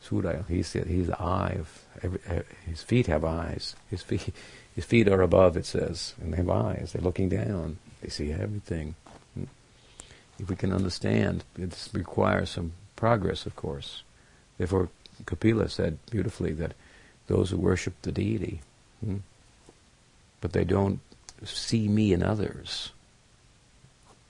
[0.00, 2.20] Surya, he's, he's the eye of, every,
[2.66, 3.76] his feet have eyes.
[3.88, 4.34] His feet,
[4.74, 6.92] his feet are above, it says, and they have eyes.
[6.92, 7.78] They're looking down.
[8.02, 8.96] They see everything.
[10.42, 14.02] If we can understand, it requires some progress, of course.
[14.58, 14.88] Therefore,
[15.24, 16.72] Kapila said beautifully that
[17.28, 18.60] those who worship the deity,
[19.04, 19.18] hmm,
[20.40, 20.98] but they don't
[21.44, 22.90] see me in others,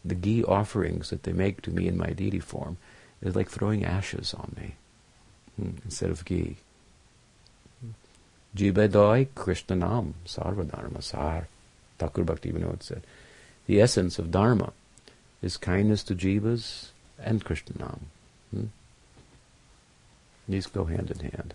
[0.05, 2.77] the ghee offerings that they make to me in my deity form
[3.23, 4.75] is like throwing ashes on me
[5.57, 6.59] hmm, instead of ghee.
[8.55, 11.49] Jibedoi Krishnanam Sarvadharma Sar.
[11.97, 13.03] Thakur Bhakti Vinod said.
[13.67, 14.75] The essence of Dharma
[15.43, 16.89] is kindness to jivas
[17.19, 18.01] and Krishnanam.
[18.55, 18.67] Hmm?
[20.49, 21.55] These go hand in hand.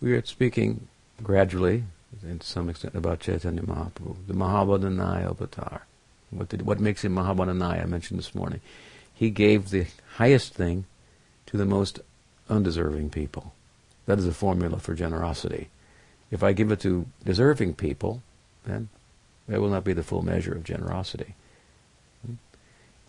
[0.00, 0.88] We are speaking
[1.22, 1.84] gradually
[2.22, 5.86] and to some extent about Chaitanya Mahaprabhu, the Mahavadanya avatar.
[6.30, 8.60] What, did, what makes him Mahavadanya I mentioned this morning.
[9.14, 10.84] He gave the highest thing
[11.46, 12.00] to the most
[12.48, 13.54] undeserving people.
[14.06, 15.68] That is a formula for generosity.
[16.30, 18.22] If I give it to deserving people,
[18.64, 18.88] then
[19.52, 21.34] that will not be the full measure of generosity.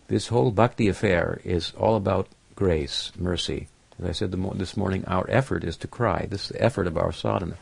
[0.08, 3.68] This whole bhakti affair is all about grace, mercy.
[3.98, 6.26] As I said this morning, our effort is to cry.
[6.28, 7.56] This is the effort of our sadhana.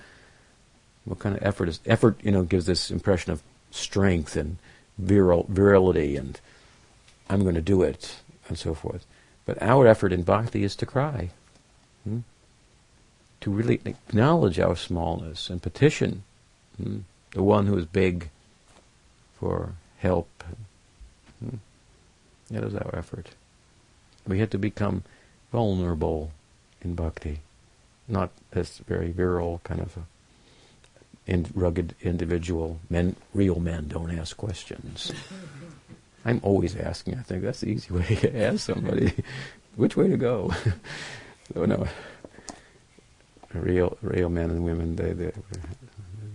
[1.04, 2.18] What kind of effort is effort?
[2.24, 4.56] You know, gives this impression of strength and
[4.98, 6.40] virility, and
[7.30, 8.16] I'm going to do it,
[8.48, 9.06] and so forth.
[9.46, 11.30] But our effort in bhakti is to cry,
[12.02, 12.20] hmm?
[13.42, 16.24] to really acknowledge our smallness and petition
[16.82, 16.98] hmm?
[17.30, 18.28] the one who is big
[19.42, 20.44] for help.
[21.40, 21.56] Hmm?
[22.52, 23.30] That is our effort.
[24.24, 25.02] We have to become
[25.50, 26.30] vulnerable
[26.80, 27.40] in bhakti,
[28.06, 29.98] not this very virile kind of
[31.26, 32.78] in rugged individual.
[32.88, 35.10] Men, real men, don't ask questions.
[36.24, 37.18] I'm always asking.
[37.18, 39.12] I think that's the easy way to ask somebody
[39.74, 40.54] which way to go.
[41.52, 41.88] so no,
[43.52, 45.32] real real men and women, they, they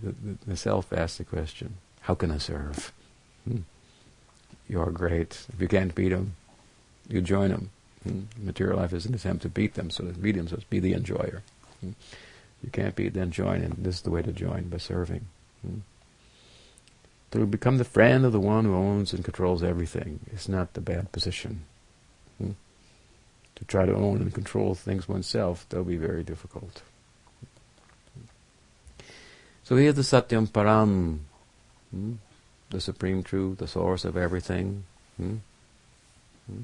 [0.02, 2.92] the, the, the self asks the question: How can I serve?
[3.48, 3.60] Hmm.
[4.68, 5.46] You're great.
[5.52, 6.34] If you can't beat them,
[7.08, 7.70] you join them.
[8.02, 8.20] Hmm.
[8.36, 10.92] Material life is an attempt to beat them, so to beat them, so be the
[10.92, 11.42] enjoyer.
[11.80, 11.92] Hmm.
[12.62, 15.26] You can't be then join, and this is the way to join by serving.
[15.62, 15.78] Hmm?
[17.30, 20.80] To become the friend of the one who owns and controls everything is not the
[20.80, 21.64] bad position.
[22.38, 22.52] Hmm?
[23.58, 26.82] to try to own and control things oneself, they'll be very difficult.
[29.64, 31.18] So here's the Satyam Param?
[32.70, 34.84] The supreme truth, the source of everything.
[35.16, 35.36] Hmm?
[36.50, 36.62] Hmm?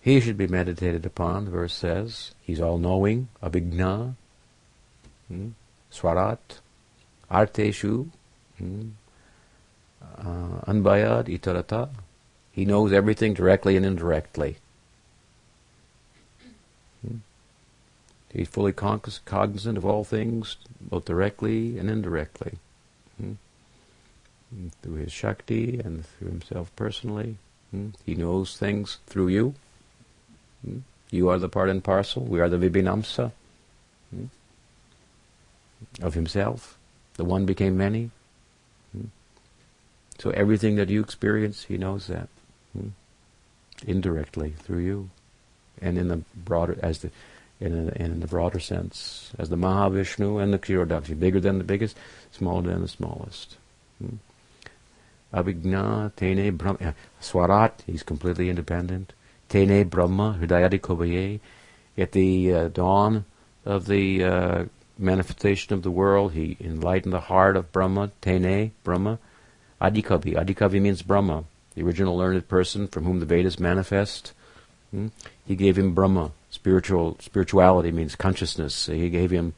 [0.00, 2.32] He should be meditated upon, the verse says.
[2.42, 4.14] He's all knowing, abhigna,
[5.28, 5.48] hmm?
[5.92, 6.60] swarat,
[7.30, 8.08] arteshu,
[8.56, 8.88] hmm?
[10.02, 11.90] uh, anbayad, itarata.
[12.52, 14.56] He knows everything directly and indirectly.
[17.06, 17.16] Hmm?
[18.32, 22.58] He's fully cognizant of all things, both directly and indirectly.
[24.82, 27.36] Through his Shakti and through himself personally.
[27.70, 27.90] Hmm?
[28.04, 29.54] He knows things through you.
[30.64, 30.78] Hmm?
[31.10, 32.24] You are the part and parcel.
[32.24, 33.32] We are the Vibhinamsa
[34.14, 34.24] hmm?
[36.02, 36.76] of himself.
[37.14, 38.10] The one became many.
[40.18, 42.28] So everything that you experience, he knows that
[43.86, 45.10] indirectly through you,
[45.80, 47.10] and in the broader as the
[47.58, 51.64] in, a, in the broader sense as the Mahavishnu and the Kshirodakshi, bigger than the
[51.64, 51.96] biggest,
[52.32, 53.56] smaller than the smallest.
[55.32, 59.12] Abhigna, Tene, Brahma, Swarat, he's completely independent.
[59.48, 61.40] Tene Brahma, Hridayadi Kovaye.
[61.98, 63.24] At the uh, dawn
[63.64, 64.64] of the uh,
[64.98, 69.18] manifestation of the world, he enlightened the heart of Brahma, Tene, Brahma.
[69.80, 74.32] Adikavi, Adikavi means Brahma, the original learned person from whom the Vedas manifest.
[74.90, 75.08] Hmm?
[75.46, 76.32] He gave him Brahma.
[76.50, 78.86] Spiritual spirituality means consciousness.
[78.86, 79.54] He gave him,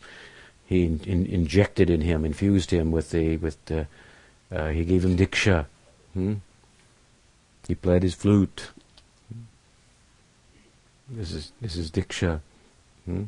[0.66, 3.86] he in, in, injected in him, infused him with the with the.
[4.52, 5.66] Uh, he gave him diksha.
[6.14, 6.34] Hmm?
[7.66, 8.70] He played his flute.
[11.08, 12.40] This is this is diksha,
[13.04, 13.24] hmm?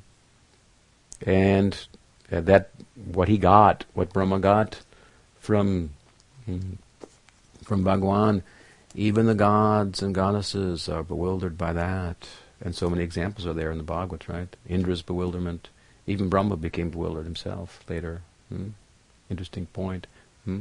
[1.27, 1.87] and
[2.33, 4.81] uh, that what he got, what Brahma got
[5.39, 5.91] from
[6.47, 6.75] hmm,
[7.63, 8.43] from Bhagwan,
[8.95, 12.29] even the gods and goddesses are bewildered by that.
[12.61, 14.57] And so many examples are there in the Bhagavad, right?
[14.67, 15.69] Indra's bewilderment.
[16.07, 18.23] Even Brahma became bewildered himself later.
[18.49, 18.69] Hmm?
[19.29, 20.07] Interesting point.
[20.45, 20.61] Hmm?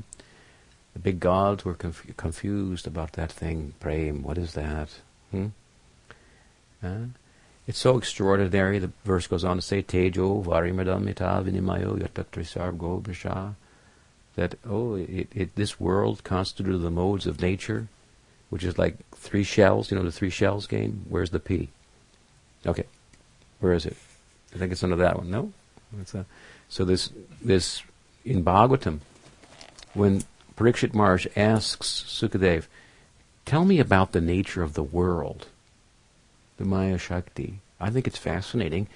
[0.94, 4.22] The big gods were conf- confused about that thing, prem.
[4.22, 4.90] What is that?
[5.32, 5.48] Hmm?
[6.84, 7.06] Uh,
[7.66, 8.78] it's so extraordinary.
[8.80, 13.56] The verse goes on to say, Tejo varimadam mita vinimayo yatatrisargo brisha.
[14.36, 17.88] That, oh, it, it, this world constituted the modes of nature,
[18.50, 21.06] which is like three shells, you know, the three shells game.
[21.08, 21.70] Where's the P?
[22.66, 22.86] Okay.
[23.60, 23.96] Where is it?
[24.54, 25.32] I think it's under that one.
[25.32, 25.54] No?
[26.14, 26.26] A,
[26.68, 27.84] so this, this,
[28.26, 29.00] in Bhagavatam,
[29.94, 30.24] when
[30.56, 32.66] Parikshit Maharaj asks Sukadev,
[33.46, 35.48] tell me about the nature of the world
[36.58, 37.60] the Maya Shakti.
[37.80, 38.88] I think it's fascinating.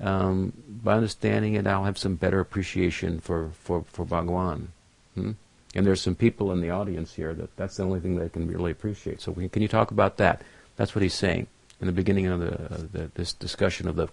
[0.00, 4.68] Um, by understanding it, I'll have some better appreciation for, for, for Bhagwan.
[5.14, 5.32] Hmm?
[5.74, 8.48] And there's some people in the audience here that that's the only thing they can
[8.48, 9.20] really appreciate.
[9.20, 10.42] So we, can you talk about that?
[10.76, 11.46] That's what he's saying
[11.80, 14.08] in the beginning of the, uh, the, this discussion of the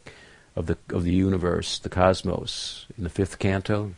[0.55, 3.95] of the of the universe, the cosmos, in the fifth canto.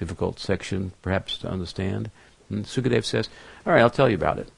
[0.00, 2.10] Difficult section, perhaps, to understand.
[2.48, 3.28] And Sukadev says,
[3.64, 4.50] "All right, I'll tell you about it.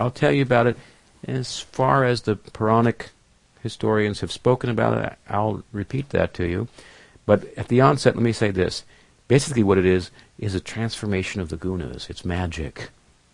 [0.00, 0.78] I'll tell you about it
[1.26, 3.10] as far as the Puranic
[3.62, 6.68] historians have spoken about it, I'll repeat that to you.
[7.26, 8.84] But at the onset, let me say this.
[9.26, 12.08] Basically, what it is, is a transformation of the gunas.
[12.08, 12.90] It's magic.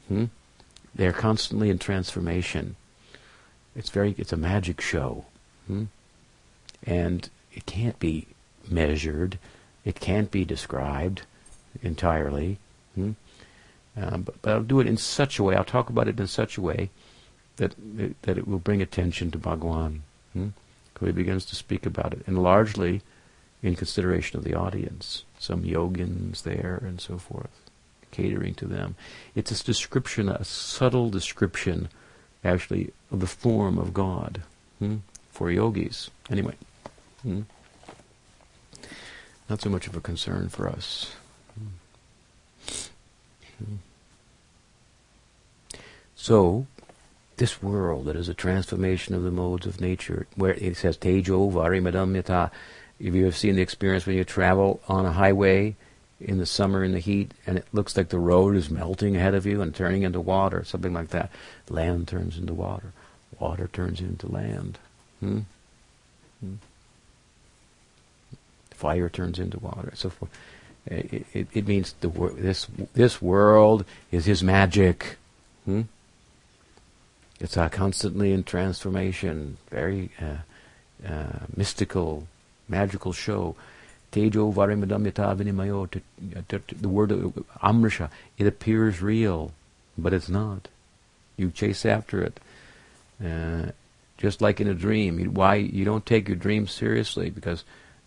[0.09, 0.27] Hmm?
[0.95, 2.77] They're constantly in transformation.
[3.77, 5.27] It's very, it's a magic show.
[5.67, 5.85] Hmm?
[6.85, 8.27] And it can't be
[8.69, 9.39] measured.
[9.85, 11.23] It can't be described
[11.85, 12.59] entirely.
[12.95, 13.13] Hmm?
[13.97, 16.27] Um, but, but I'll do it in such a way, I'll talk about it in
[16.27, 16.91] such a way
[17.57, 17.75] that
[18.23, 20.03] that it will bring attention to Bhagwan.
[20.33, 20.49] Hmm?
[20.99, 23.03] So he begins to speak about it, and largely
[23.63, 27.71] in consideration of the audience, some yogins there and so forth,
[28.11, 28.95] catering to them.
[29.35, 31.89] It's a description, a subtle description,
[32.45, 34.43] actually, of the form of God
[34.79, 34.97] hmm?
[35.31, 36.11] for yogis.
[36.31, 36.55] Anyway,
[37.23, 37.43] hmm?
[39.49, 41.15] not so much of a concern for us.
[46.17, 46.67] So,
[47.37, 51.53] this world that is a transformation of the modes of nature, where it says Tejo
[51.53, 52.51] Varimadam Yata.
[53.01, 55.75] If you have seen the experience when you travel on a highway
[56.21, 59.35] in the summer in the heat and it looks like the road is melting ahead
[59.35, 61.31] of you and turning into water, something like that.
[61.69, 62.93] Land turns into water.
[63.41, 64.79] Water turns into land.
[65.21, 65.41] Hmm?
[66.41, 66.55] Hmm?
[68.71, 69.93] Fire turns into water.
[69.97, 70.31] So forth.
[70.87, 75.17] It, it, it means the this this world is his magic.
[75.65, 75.83] Hmm?
[77.41, 82.27] It's uh, constantly in transformation, very uh, uh, mystical,
[82.69, 83.57] magical show.
[84.13, 86.01] Tejo varimadamyata vinimayo,
[86.81, 87.11] the word
[87.63, 89.53] amrisha, it appears real,
[89.99, 90.69] but it's not.
[91.37, 92.41] You chase after it.
[93.25, 93.73] Uh,
[94.17, 97.65] just like in a dream, why you don't take your dreams seriously because,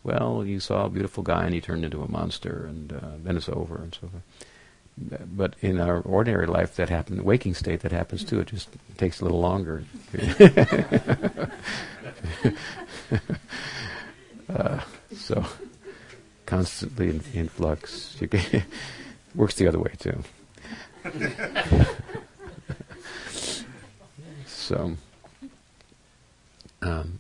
[0.08, 3.36] well, you saw a beautiful guy and he turned into a monster, and uh, then
[3.36, 4.24] it's over and so forth.
[4.98, 7.22] But in our ordinary life, that happens.
[7.22, 8.40] Waking state, that happens too.
[8.40, 9.84] It just takes a little longer.
[14.50, 14.80] uh,
[15.14, 15.46] so,
[16.48, 18.18] constantly in, in flux.
[19.36, 20.24] works the other way too.
[24.48, 24.96] so,
[26.82, 27.20] um,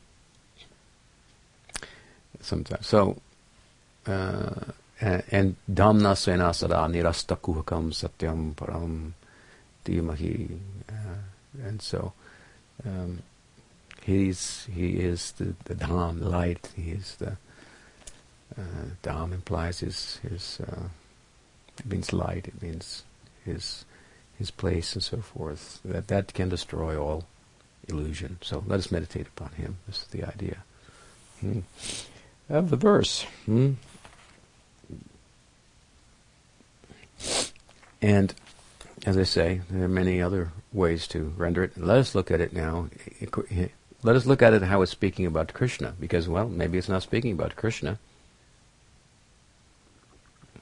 [2.47, 2.87] sometimes.
[2.87, 3.17] So,
[4.07, 9.11] uh, and Dhamna Senasara Nirastakuhakam Satyam Param
[9.85, 10.57] Dhimahi.
[10.89, 12.13] Uh, and so,
[12.85, 13.21] um,
[14.03, 16.69] he's, he is the, the Dham, light.
[16.75, 17.37] He is the,
[18.57, 20.83] uh, Dham implies his, his uh,
[21.77, 23.03] it means light, it means
[23.45, 23.85] his,
[24.37, 25.79] his place and so forth.
[25.85, 27.25] That, that can destroy all
[27.87, 28.39] illusion.
[28.41, 29.77] So let us meditate upon him.
[29.85, 30.63] This is the idea.
[31.41, 31.59] Hmm.
[32.49, 33.23] Of the verse.
[33.45, 33.73] Hmm.
[38.01, 38.33] And
[39.05, 41.77] as I say, there are many other ways to render it.
[41.77, 42.89] Let us look at it now.
[44.03, 47.03] Let us look at it how it's speaking about Krishna, because well, maybe it's not
[47.03, 47.99] speaking about Krishna.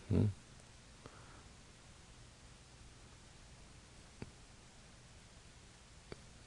[0.09, 0.25] Hmm.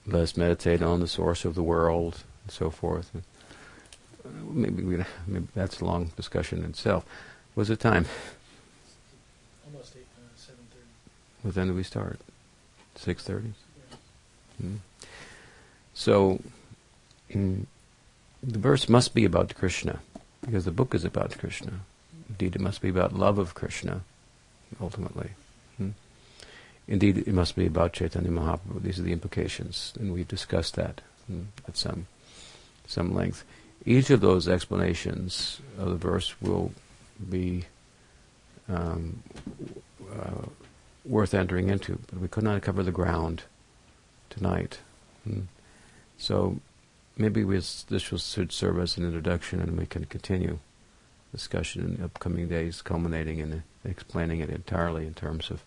[0.07, 3.11] Let us meditate on the source of the world and so forth.
[4.51, 7.05] Maybe, we, maybe that's a long discussion in itself.
[7.55, 8.07] What's the time?
[9.66, 10.87] Almost eight, uh, seven thirty.
[11.43, 12.20] What time do we start?
[12.95, 13.53] Six thirty.
[14.61, 14.76] Hmm.
[15.95, 16.41] So,
[17.31, 17.66] the
[18.43, 20.01] verse must be about Krishna,
[20.41, 21.81] because the book is about Krishna.
[22.29, 24.03] Indeed, it must be about love of Krishna,
[24.81, 25.31] ultimately.
[25.76, 25.91] Hmm.
[26.87, 28.83] Indeed, it must be about Chaitanya Mahaprabhu.
[28.83, 32.07] These are the implications, and we've discussed that hmm, at some
[32.87, 33.45] some length.
[33.89, 36.72] Each of those explanations of the verse will
[37.30, 37.64] be
[38.68, 39.22] um,
[40.12, 40.45] uh,
[41.07, 43.45] worth entering into, but we could not cover the ground
[44.28, 44.80] tonight.
[45.24, 45.45] Hmm.
[46.18, 46.61] So
[47.16, 50.59] maybe this should serve as an introduction, and we can continue
[51.32, 55.62] discussion in the upcoming days, culminating in explaining it entirely in terms of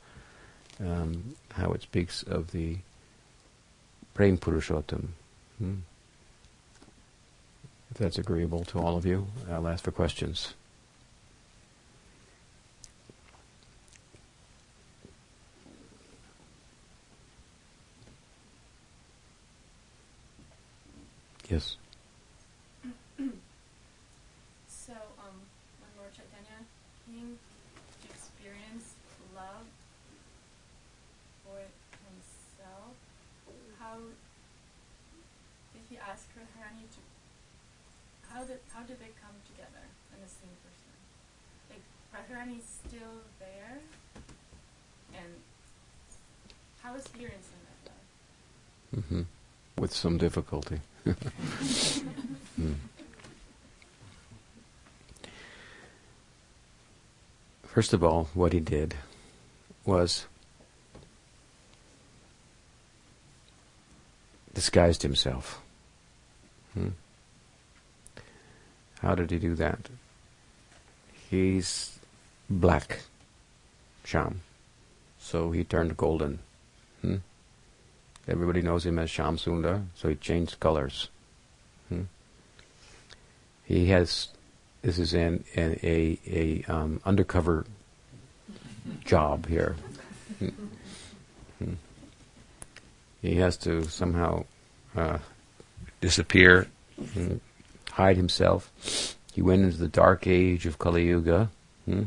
[0.80, 2.78] um, how it speaks of the
[4.14, 5.08] Prem Purushottam.
[5.58, 5.78] Hmm.
[7.92, 10.54] If that's agreeable to all of you, I'll ask for questions.
[21.50, 21.76] Yes.
[38.34, 40.92] How did how did they come together in the same person?
[41.70, 43.80] Like Radharani's still there,
[45.14, 45.34] and
[46.82, 47.32] how is he in
[47.68, 49.04] that love?
[49.04, 49.22] Mm-hmm.
[49.82, 50.82] With some difficulty.
[51.06, 52.76] mm.
[57.64, 58.96] First of all, what he did
[59.86, 60.26] was
[64.54, 65.62] disguised himself.
[66.74, 66.90] Hmm?
[69.02, 69.90] How did he do that?
[71.30, 72.00] He's
[72.50, 73.02] black,
[74.06, 74.38] Shyam.
[75.20, 76.40] So he turned golden.
[77.02, 77.18] Hmm?
[78.28, 81.10] Everybody knows him as Shyam Sundar, so he changed colors.
[81.90, 82.04] Hmm?
[83.64, 84.28] He has,
[84.82, 87.66] this is an, a, a um, undercover
[89.04, 89.76] job here.
[90.40, 90.50] Hmm?
[91.58, 91.74] Hmm?
[93.22, 94.46] He has to somehow
[94.96, 95.20] uh,
[96.02, 96.68] disappear
[97.14, 97.38] hmm?
[97.92, 98.72] Hide himself.
[99.34, 101.50] He went into the dark age of Kali Yuga,
[101.86, 102.04] hmm,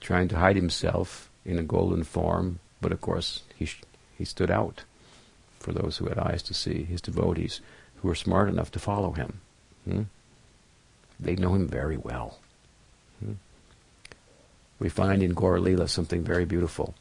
[0.00, 3.82] trying to hide himself in a golden form, but of course he, sh-
[4.16, 4.84] he stood out
[5.58, 7.60] for those who had eyes to see, his devotees,
[7.96, 9.40] who were smart enough to follow him.
[9.84, 10.02] Hmm?
[11.18, 12.38] They know him very well.
[13.24, 13.32] Hmm?
[14.78, 16.94] We find in Gaur something very beautiful.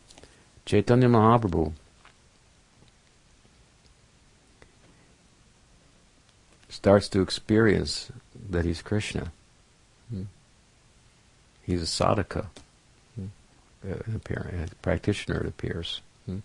[0.66, 1.74] Chaitanya Mahaprabhu
[6.74, 8.12] starts to experience
[8.50, 9.32] that he's Krishna.
[10.10, 10.24] Hmm.
[11.66, 12.48] He's a sadhaka,
[13.16, 13.28] hmm.
[13.88, 16.02] a, practitioner, it appears.
[16.26, 16.40] Hmm.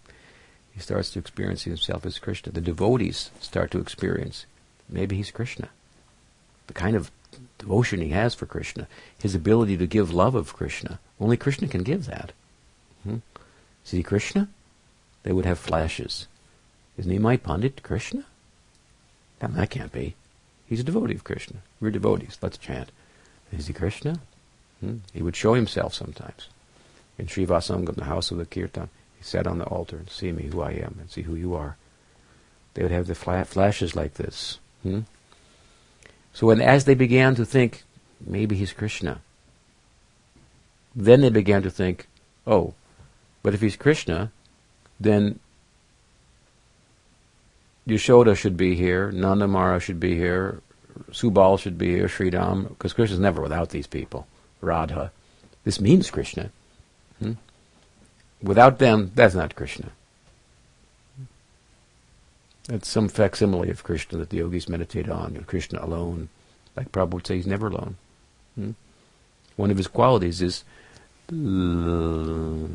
[0.75, 2.53] He starts to experience himself as Krishna.
[2.53, 4.45] The devotees start to experience
[4.89, 5.71] maybe he's Krishna.
[6.67, 7.11] The kind of
[7.57, 8.87] devotion he has for Krishna,
[9.19, 10.99] his ability to give love of Krishna.
[11.19, 12.33] Only Krishna can give that.
[13.03, 13.17] Hmm?
[13.83, 14.49] See Krishna?
[15.23, 16.27] They would have flashes.
[16.99, 18.25] Isn't he my Pandit, Krishna?
[19.41, 20.15] That can't be.
[20.67, 21.59] He's a devotee of Krishna.
[21.81, 22.39] We're devotees.
[22.43, 22.91] Let's chant.
[23.53, 24.21] Is he Krishna?
[24.81, 24.99] Hmm?
[25.13, 26.49] He would show himself sometimes.
[27.17, 30.31] In Srivas Angan, the house of the Kirtan, he sat on the altar and see
[30.33, 31.77] me who I am and see who you are.
[32.75, 34.59] They would have the fla- flashes like this.
[34.83, 35.01] Hmm?
[36.33, 37.83] So when, as they began to think,
[38.25, 39.21] maybe he's Krishna,
[40.95, 42.07] then they began to think,
[42.47, 42.75] oh,
[43.43, 44.31] but if he's Krishna,
[45.01, 45.41] then
[47.89, 50.61] Yashoda should be here, Nandamara should be here,
[51.11, 54.27] Subal should be here, Sridham, because Krishna's never without these people.
[54.61, 55.11] Radha.
[55.65, 56.51] This means Krishna.
[57.19, 57.33] Hmm?
[58.43, 59.91] Without them, that's not Krishna.
[62.65, 65.43] That's some facsimile of Krishna that the yogis meditate on.
[65.47, 66.29] Krishna alone.
[66.77, 67.97] Like Prabhupada would say, he's never alone.
[68.55, 68.73] Hmm?
[69.57, 70.63] One of his qualities is
[71.31, 72.69] Lila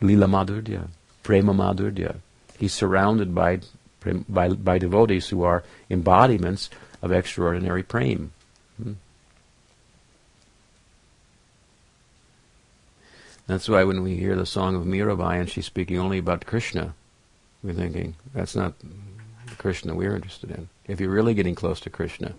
[0.00, 0.88] Madhurya,
[1.22, 2.16] Prema Madhurya.
[2.58, 3.60] He's surrounded by,
[4.28, 6.70] by, by devotees who are embodiments
[7.02, 8.28] of extraordinary prema.
[8.82, 8.92] Hmm?
[13.46, 16.94] That's why when we hear the song of Mirabai and she's speaking only about Krishna,
[17.62, 18.74] we're thinking, that's not
[19.58, 20.68] Krishna we're interested in.
[20.86, 22.34] If you're really getting close to Krishna,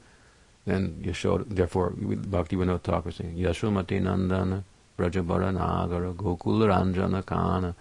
[0.66, 4.64] then you Yashoda, therefore, Bhakti Vinod Thakur saying, Yashomati Nandana,
[4.98, 7.74] Brajabara Nagara, Gokula Ranjana Kana.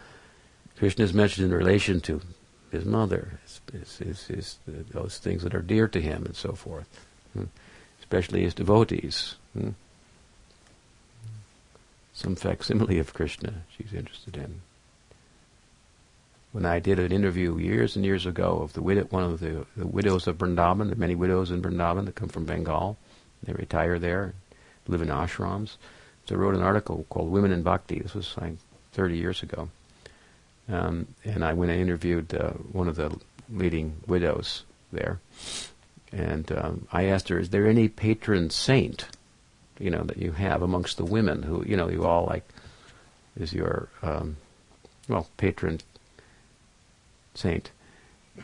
[0.77, 2.21] Krishna is mentioned in relation to
[2.71, 3.41] his mother,
[3.73, 6.89] his, his, his, those things that are dear to him, and so forth,
[7.33, 7.45] hmm?
[8.01, 9.37] especially his devotees.
[9.53, 9.71] Hmm?
[12.17, 14.63] some facsimile of Krishna she's interested in.
[16.53, 19.67] When I did an interview years and years ago of the widow, one of the,
[19.77, 22.97] the widows of Vrindavan, are many widows in Vrindavan that come from Bengal.
[23.43, 24.33] They retire there,
[24.89, 25.77] live in ashrams.
[26.25, 27.99] So I wrote an article called Women in Bhakti.
[28.01, 28.55] This was like
[28.93, 29.69] 30 years ago.
[30.69, 33.17] Um, and I went and interviewed uh, one of the
[33.51, 35.21] leading widows there.
[36.13, 39.07] And um, I asked her, is there any patron saint
[39.79, 42.45] you know, that you have amongst the women who, you know, you all like
[43.39, 44.37] is your, um,
[45.09, 45.81] well, patron
[47.35, 47.71] saint.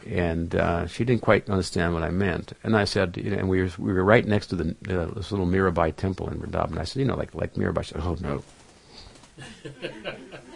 [0.06, 2.54] And uh, she didn't quite understand what I meant.
[2.62, 5.12] And I said, you know, and we were, we were right next to the uh,
[5.14, 6.78] this little Mirabai temple in Vrindavan.
[6.78, 7.84] I said, you know, like like Mirabai.
[7.84, 8.42] She said, oh no.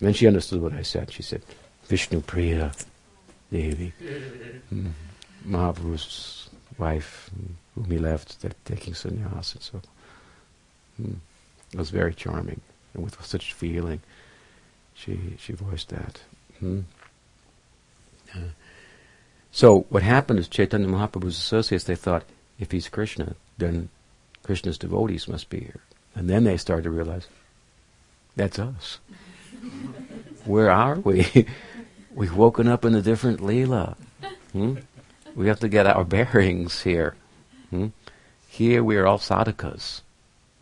[0.00, 1.12] then she understood what I said.
[1.12, 1.42] She said,
[1.86, 2.72] Vishnu Priya
[3.50, 3.92] Devi,
[4.72, 4.92] mm,
[5.46, 7.30] Mahaprabhu's wife,
[7.74, 9.80] whom he left, taking sannyas and so.
[10.96, 11.14] Hmm.
[11.72, 12.60] It was very charming,
[12.94, 14.00] and with such feeling,
[14.94, 16.20] she she voiced that.
[16.60, 16.80] Hmm.
[18.34, 18.52] Uh,
[19.50, 22.24] so what happened is Chaitanya Mahaprabhu's associates they thought
[22.58, 23.88] if he's Krishna, then
[24.42, 25.80] Krishna's devotees must be here,
[26.14, 27.26] and then they started to realize
[28.36, 28.98] that's us.
[30.44, 31.46] Where are we?
[32.14, 33.96] We've woken up in a different Leela.
[34.52, 34.76] Hmm?
[35.34, 37.14] We have to get our bearings here.
[37.70, 37.88] Hmm?
[38.48, 40.00] Here we are all sadhakas.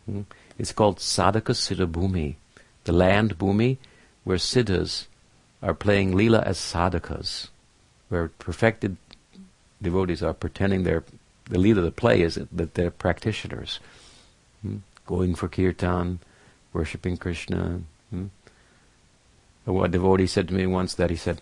[0.05, 0.21] Hmm?
[0.59, 2.35] It's called Sadhaka Siddha Bhumi,
[2.83, 3.77] the land Bhumi
[4.27, 5.07] where siddhas
[5.63, 7.47] are playing lila as sadhakas,
[8.09, 8.97] where perfected
[9.81, 11.05] devotees are pretending they're
[11.49, 13.79] the lila, the play is that they're practitioners,
[14.61, 14.77] hmm?
[15.05, 16.19] going for kirtan,
[16.73, 17.79] worshipping Krishna.
[19.67, 21.41] A devotee said to me once that he said,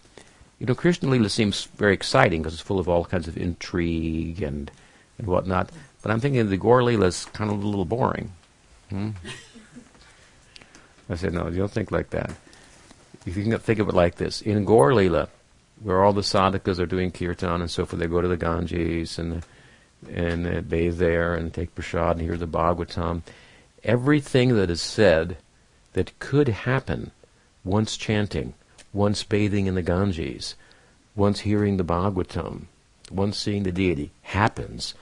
[0.60, 4.42] "You know, Krishna lila seems very exciting because it's full of all kinds of intrigue
[4.42, 4.72] and
[5.18, 5.70] and whatnot,
[6.02, 8.32] but I'm thinking the Gaur lila is kind of a little boring."
[8.90, 9.12] Hmm?
[11.10, 12.32] I said, no, you don't think like that.
[13.26, 14.42] You can think of it like this.
[14.42, 15.30] In Gaur Lila,
[15.82, 19.20] where all the sadhakas are doing kirtan and so forth, they go to the Ganges
[19.20, 19.44] and
[20.12, 23.24] and bathe there and take prasad and hear the Bhagavatam.
[23.84, 25.38] Everything that is said
[25.94, 27.12] that could happen
[27.66, 28.54] once chanting,
[28.94, 30.56] once bathing in the Ganges,
[31.16, 32.68] once hearing the Bhagavatam,
[33.12, 34.94] once seeing the deity, happens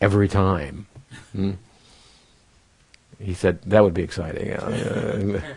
[0.00, 0.86] every time.
[1.32, 1.52] Hmm?
[3.18, 5.40] he said that would be exciting.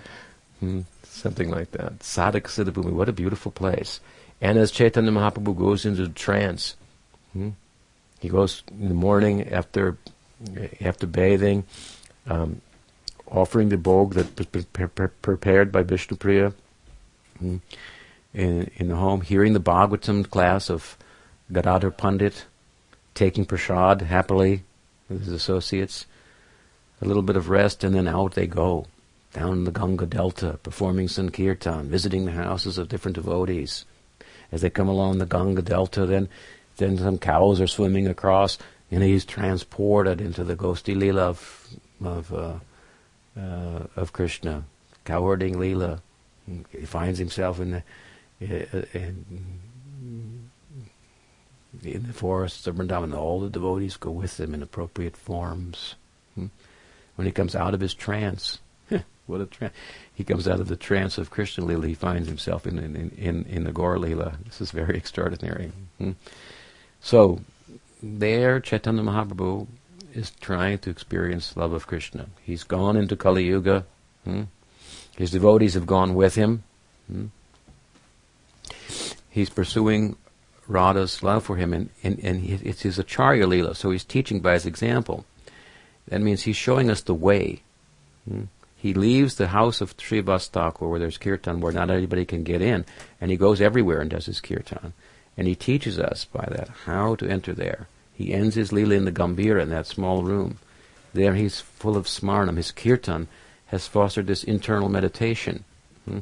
[0.59, 1.99] Hmm, something like that.
[1.99, 4.01] Sadhak Siddhabhumi, what a beautiful place.
[4.41, 6.75] And as Chaitanya Mahaprabhu goes into trance,
[7.31, 7.51] hmm,
[8.19, 9.95] he goes in the morning after
[10.81, 11.63] after bathing,
[12.27, 12.59] um,
[13.31, 16.53] offering the bhog that was pre- pre- prepared by Vishnu Priya
[17.37, 17.57] hmm,
[18.33, 20.97] in, in the home, hearing the Bhagavatam class of
[21.51, 22.45] Gadadhar Pandit,
[23.13, 24.63] taking prasad happily
[25.09, 26.05] with his associates,
[27.01, 28.85] a little bit of rest, and then out they go
[29.33, 33.85] down the Ganga Delta, performing Sankirtan, visiting the houses of different devotees.
[34.51, 36.29] As they come along the Ganga Delta, then
[36.77, 38.57] then some cows are swimming across,
[38.89, 41.67] and he's transported into the Gosti Lila of
[42.03, 42.59] of, uh,
[43.39, 44.65] uh, of Krishna,
[45.05, 46.01] cowherding Leela.
[46.71, 47.83] He finds himself in the
[48.41, 49.25] uh, and
[51.83, 55.95] in the forests of Vrindavan, all the devotees go with him in appropriate forms.
[56.35, 56.47] Hmm?
[57.15, 58.59] When he comes out of his trance,
[59.27, 59.73] what a trance!
[60.13, 61.87] He comes out of the trance of Krishna Lila.
[61.87, 64.37] He finds himself in in in, in the Gaur Lila.
[64.45, 65.71] This is very extraordinary.
[65.97, 66.11] Hmm?
[67.01, 67.41] So,
[68.01, 69.67] there, Chaitanya Mahaprabhu
[70.13, 72.27] is trying to experience love of Krishna.
[72.43, 73.85] He's gone into Kali Yuga.
[74.23, 74.43] Hmm?
[75.17, 76.63] His devotees have gone with him.
[77.07, 77.25] Hmm?
[79.29, 80.15] He's pursuing
[80.67, 84.53] Radha's love for him, and, and, and it's his Acharya Leela, so he's teaching by
[84.53, 85.25] his example.
[86.07, 87.61] That means he's showing us the way.
[88.27, 88.45] Hmm?
[88.75, 92.61] He leaves the house of Srivas Thakur, where there's kirtan, where not anybody can get
[92.61, 92.85] in,
[93.19, 94.93] and he goes everywhere and does his kirtan.
[95.35, 97.87] And he teaches us by that how to enter there.
[98.19, 100.57] He ends his lila in the Gambhira, in that small room.
[101.13, 102.57] There he's full of smarnam.
[102.57, 103.29] His kirtan
[103.67, 105.63] has fostered this internal meditation.
[106.03, 106.19] Hmm?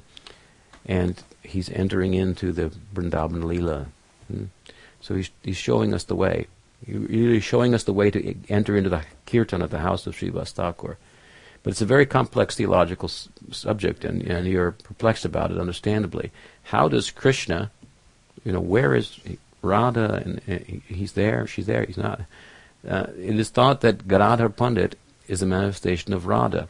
[0.86, 3.88] And he's entering into the Vrindavan Leela.
[4.28, 4.46] Hmm?
[5.02, 6.46] So he's, he's showing us the way.
[6.86, 10.16] He's really showing us the way to enter into the kirtan at the house of
[10.16, 11.00] Srivas Thakur.
[11.64, 16.32] But it's a very complex theological s- subject, and, and you're perplexed about it, understandably.
[16.62, 17.72] How does Krishna,
[18.46, 19.20] you know, where is
[19.68, 20.24] Radha?
[20.26, 22.22] And, and he's there, she's there, he's not.
[22.88, 26.68] Uh, it is thought that Gadadhar Pandit is a manifestation of Radha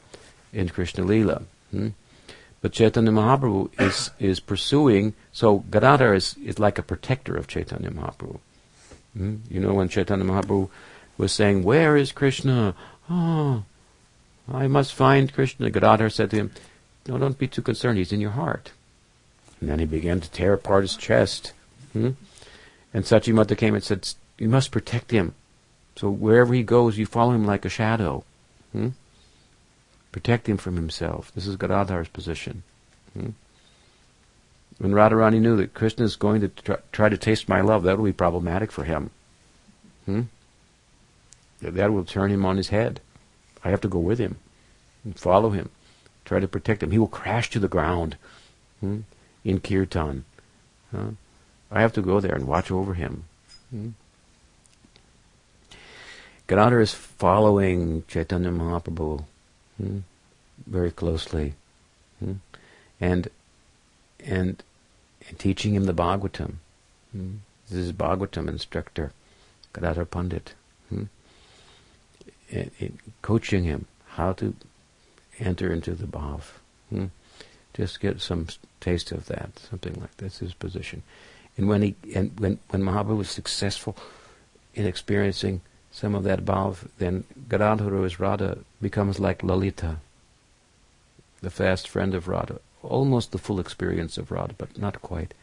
[0.52, 1.44] in Krishna Lila.
[1.72, 1.90] Hmm?
[2.62, 7.92] But Chaitanya Mahaprabhu is, is pursuing, so Gadadhar is, is like a protector of Chaitanya
[7.92, 8.40] Mahaprabhu.
[9.16, 9.36] Hmm?
[9.50, 10.70] You know, when Chaitanya Mahaprabhu
[11.18, 12.76] was saying, Where is Krishna?
[13.10, 13.64] Oh,
[14.52, 15.70] I must find Krishna.
[15.70, 16.52] Gadadhar said to him,
[17.08, 17.98] No, don't be too concerned.
[17.98, 18.72] He's in your heart.
[19.60, 21.54] And then he began to tear apart his chest.
[21.94, 22.12] Hmm?
[22.94, 24.08] And Sachimata came and said,
[24.38, 25.36] You must protect him.
[25.96, 28.24] So wherever he goes, you follow him like a shadow.
[28.72, 28.90] Hmm?
[30.12, 31.32] Protect him from himself.
[31.34, 32.64] This is Gadadhar's position.
[33.14, 33.30] Hmm?
[34.78, 37.98] When Radharani knew that Krishna is going to try, try, to taste my love, that
[37.98, 39.10] will be problematic for him.
[40.06, 40.22] Hmm?
[41.62, 43.02] That will turn him on his head.
[43.64, 44.38] I have to go with him
[45.04, 45.70] and follow him,
[46.26, 46.92] try to protect him.
[46.92, 48.18] He will crash to the ground
[48.80, 49.00] hmm?
[49.44, 50.26] in kirtan.
[50.92, 51.12] Huh?
[51.72, 53.26] I have to go there and watch over him.
[53.70, 53.90] Hmm?
[56.48, 59.26] Gadadhar is following Chaitanya Mahaprabhu
[59.78, 60.00] hmm?
[60.66, 61.56] very closely,
[62.20, 62.34] hmm?
[63.02, 63.28] and
[64.26, 64.64] and
[65.28, 66.56] and teaching him the Bhagavatam.
[67.12, 67.36] Hmm?
[67.70, 69.12] This is Bhagavatam instructor,
[69.74, 70.54] Gadadhar Pandit.
[70.90, 71.04] Hmm?
[72.50, 74.56] And, and coaching him how to
[75.38, 76.42] enter into the bhav.
[76.90, 77.06] Hmm?
[77.74, 78.48] Just get some
[78.80, 81.04] taste of that, something like this, his position.
[81.58, 83.98] And when he and when when Mahaprabhu was successful
[84.76, 85.62] in experiencing
[85.92, 89.98] some of that bhav, then Gadadhara as Radha becomes like Lalita,
[91.42, 95.34] the fast friend of Radha, almost the full experience of Radha, but not quite.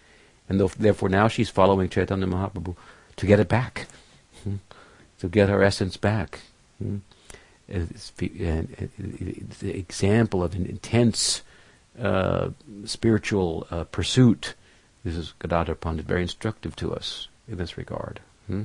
[0.49, 2.77] And therefore now she's following Chaitanya Mahaprabhu
[3.17, 3.87] to get it back,
[4.45, 4.57] hmm?
[5.19, 6.41] to get her essence back.
[6.79, 6.99] Hmm?
[7.67, 11.43] It's, it's the example of an intense
[12.01, 12.51] uh,
[12.85, 14.55] spiritual uh, pursuit.
[15.05, 18.21] This is Gadadhar Pandit, very instructive to us in this regard.
[18.47, 18.63] Hmm?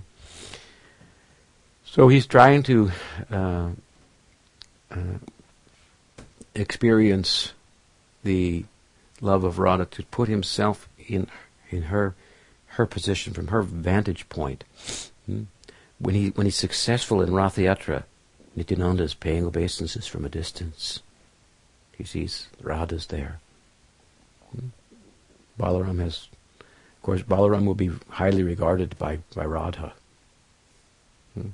[1.83, 2.91] So he's trying to
[3.29, 3.69] uh,
[4.89, 5.17] uh,
[6.55, 7.53] experience
[8.23, 8.63] the
[9.19, 11.27] love of Radha to put himself in
[11.71, 12.15] in her
[12.67, 14.63] her position from her vantage point.
[15.25, 15.43] Hmm?
[15.97, 18.03] When he when he's successful in Rathayatra,
[18.55, 21.01] Nityananda is paying obeisances from a distance.
[21.97, 23.39] He sees Radha's there.
[24.51, 24.67] Hmm?
[25.59, 26.28] Balaram has,
[26.99, 29.93] of course, Balaram will be highly regarded by, by Radha.
[31.33, 31.49] Hmm?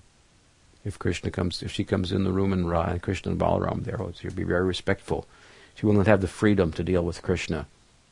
[0.83, 3.83] If Krishna comes, if she comes in the room and, Ra, and Krishna and Balaram
[3.83, 5.27] there, she'll be very respectful.
[5.75, 7.67] She will not have the freedom to deal with Krishna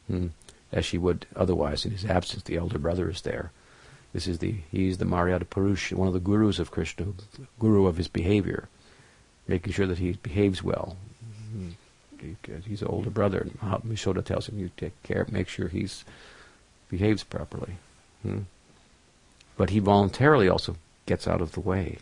[0.08, 0.28] hmm,
[0.72, 2.44] as she would otherwise in his absence.
[2.44, 3.52] The elder brother is there.
[4.14, 7.08] This is the he's the Maryada Purush, one of the gurus of Krishna,
[7.58, 8.70] guru of his behavior,
[9.48, 10.98] making sure that he behaves well.
[11.52, 11.70] Hmm
[12.66, 13.48] he's an older brother.
[13.86, 16.06] Mishoda tells him, "You take care, make sure he's
[16.90, 17.76] behaves properly."
[18.22, 18.42] Hmm?
[19.58, 22.00] But he voluntarily also gets out of the way.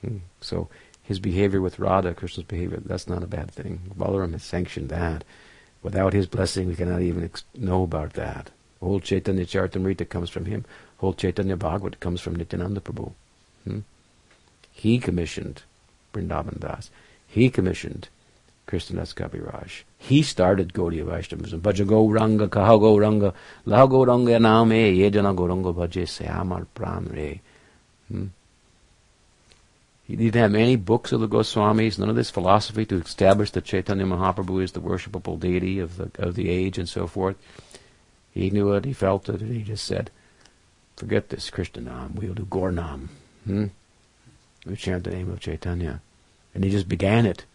[0.00, 0.18] Hmm?
[0.40, 0.68] So
[1.02, 3.92] his behavior with Radha, Krishna's behavior—that's not a bad thing.
[3.96, 5.24] Balaram has sanctioned that.
[5.82, 8.50] Without his blessing, we cannot even ex- know about that.
[8.80, 10.64] Whole Chaitanya Charitamrita comes from him.
[10.98, 13.12] Whole Chaitanya Bhagavat comes from Nityananda Prabhu.
[13.64, 13.80] Hmm?
[14.72, 15.62] He commissioned
[16.12, 16.90] Vrindavan Das.
[17.26, 18.08] He commissioned
[18.66, 19.82] Krishnadas Kaviraj.
[20.06, 21.62] He started Gaudiya Vaishnavism.
[21.62, 23.32] Bhaja Gauranga, Kaha Gauranga,
[23.66, 27.40] Laha Gauranga Name, Yejana Gauranga Bhaje Sayamar Pran Re.
[28.08, 28.26] Hmm?
[30.06, 33.64] He didn't have any books of the Goswamis, none of this philosophy to establish that
[33.64, 37.36] Chaitanya Mahaprabhu is the worshipable deity of the, of the age and so forth.
[38.30, 40.10] He knew it, he felt it, and he just said,
[40.96, 43.08] forget this Krishna Nam, we'll do Gaur Nam.
[43.46, 43.66] Hmm?
[44.66, 46.02] We chant the name of Chaitanya.
[46.54, 47.46] And he just began it.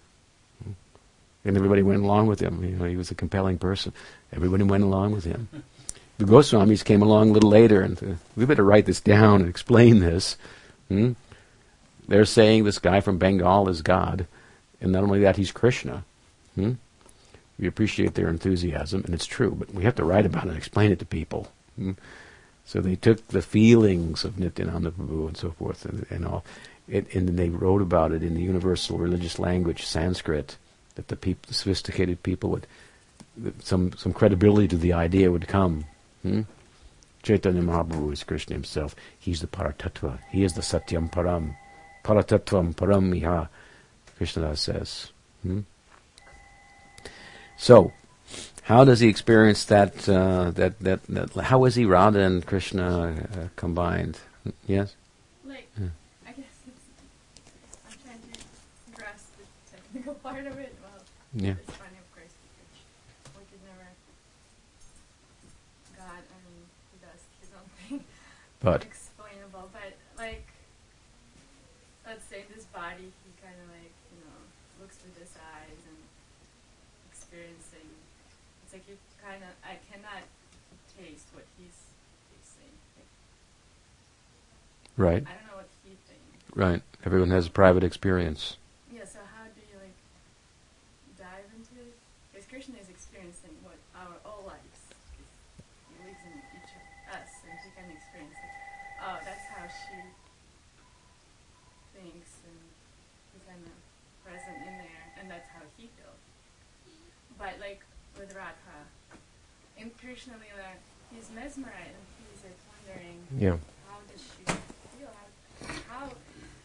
[1.45, 2.63] And everybody went along with him.
[2.63, 3.93] You know, he was a compelling person.
[4.33, 5.47] Everybody went along with him.
[6.17, 9.99] The Goswamis came along a little later and we better write this down and explain
[9.99, 10.35] this.
[10.89, 11.13] Hmm?
[12.09, 14.27] They're saying this guy from Bengal is God.
[14.81, 16.03] And not only that, he's Krishna.
[16.55, 16.73] Hmm?
[17.59, 20.57] We appreciate their enthusiasm, and it's true, but we have to write about it and
[20.57, 21.51] explain it to people.
[21.75, 21.91] Hmm?
[22.65, 26.45] So they took the feelings of Nityananda Prabhu and so forth and, and all,
[26.87, 30.57] it, and then they wrote about it in the universal religious language, Sanskrit,
[30.99, 32.67] that the, peop- the sophisticated people would,
[33.63, 35.85] some some credibility to the idea would come.
[36.23, 36.41] Hmm?
[37.23, 38.95] Chaitanya Mahaprabhu is Krishna himself.
[39.17, 40.19] He's the Paratattva.
[40.29, 41.55] He is the Satyam Param.
[42.03, 43.47] Paratattvam Param Iha,
[44.17, 45.11] Krishna says.
[45.43, 45.61] Hmm?
[47.57, 47.91] So,
[48.63, 53.27] how does he experience that, uh, that, that, that, how is he Radha and Krishna
[53.33, 54.19] uh, combined?
[54.67, 54.95] Yes?
[55.45, 55.87] Like, Yeah.
[56.27, 56.45] I guess
[57.85, 58.39] I'm trying to
[58.95, 60.68] grasp the technical part of it.
[61.33, 61.55] Yeah.
[61.61, 63.87] it's funny, of course, because we could never.
[65.97, 68.03] God, I mean, he does his own thing.
[68.59, 70.47] But, Explainable, but like,
[72.05, 74.39] let's say this body, he kind of like, you know,
[74.81, 75.99] looks with his eyes and
[77.11, 77.87] experiencing.
[78.65, 80.25] It's like you kind of, I cannot
[80.97, 81.77] taste what he's
[82.33, 82.73] tasting.
[82.97, 83.07] Like,
[84.97, 86.41] right, I don't know what he thinks.
[86.57, 86.81] right.
[87.05, 88.57] Everyone has a private experience.
[88.91, 89.95] Yeah, so how do you like
[91.15, 91.95] dive into it?
[92.35, 94.79] Because Krishna is experiencing what our all lives.
[94.91, 95.31] 'cause
[95.87, 96.83] He lives in each of
[97.15, 98.51] us, and he can experience it.
[98.99, 99.95] Oh, that's how she
[101.95, 102.59] thinks, and
[103.31, 103.71] he's kind of
[104.27, 106.21] present in there, and that's how he feels.
[107.37, 107.81] But like
[108.17, 108.81] with Radha,
[109.77, 110.73] in Krishna Lila,
[111.13, 113.57] he's mesmerized, and he's like wondering Yeah.
[113.87, 114.43] how does she
[114.97, 115.13] feel?
[115.61, 116.09] How, how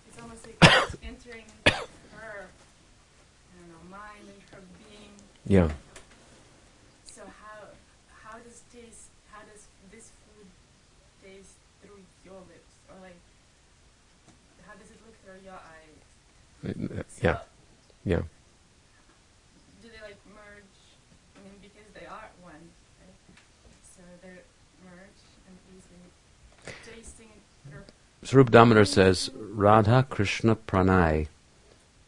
[0.09, 1.77] it's almost like it's entering into
[2.17, 5.13] her, I don't know, mind and her being.
[5.47, 5.69] Yeah.
[7.05, 7.69] So how
[8.25, 9.13] how does taste?
[9.31, 10.49] How does this food
[11.23, 13.21] taste through your lips, or like
[14.67, 16.01] how does it look through your eyes?
[16.65, 17.39] Uh, So Yeah.
[18.05, 18.23] Yeah.
[19.83, 20.77] Do they like merge?
[21.37, 22.65] I mean, because they are one,
[23.01, 23.17] right?
[23.85, 24.45] So they're
[24.85, 26.09] merged, and he's been
[26.89, 31.29] tasting it Swarup Damodar says, Radha Krishna Pranay,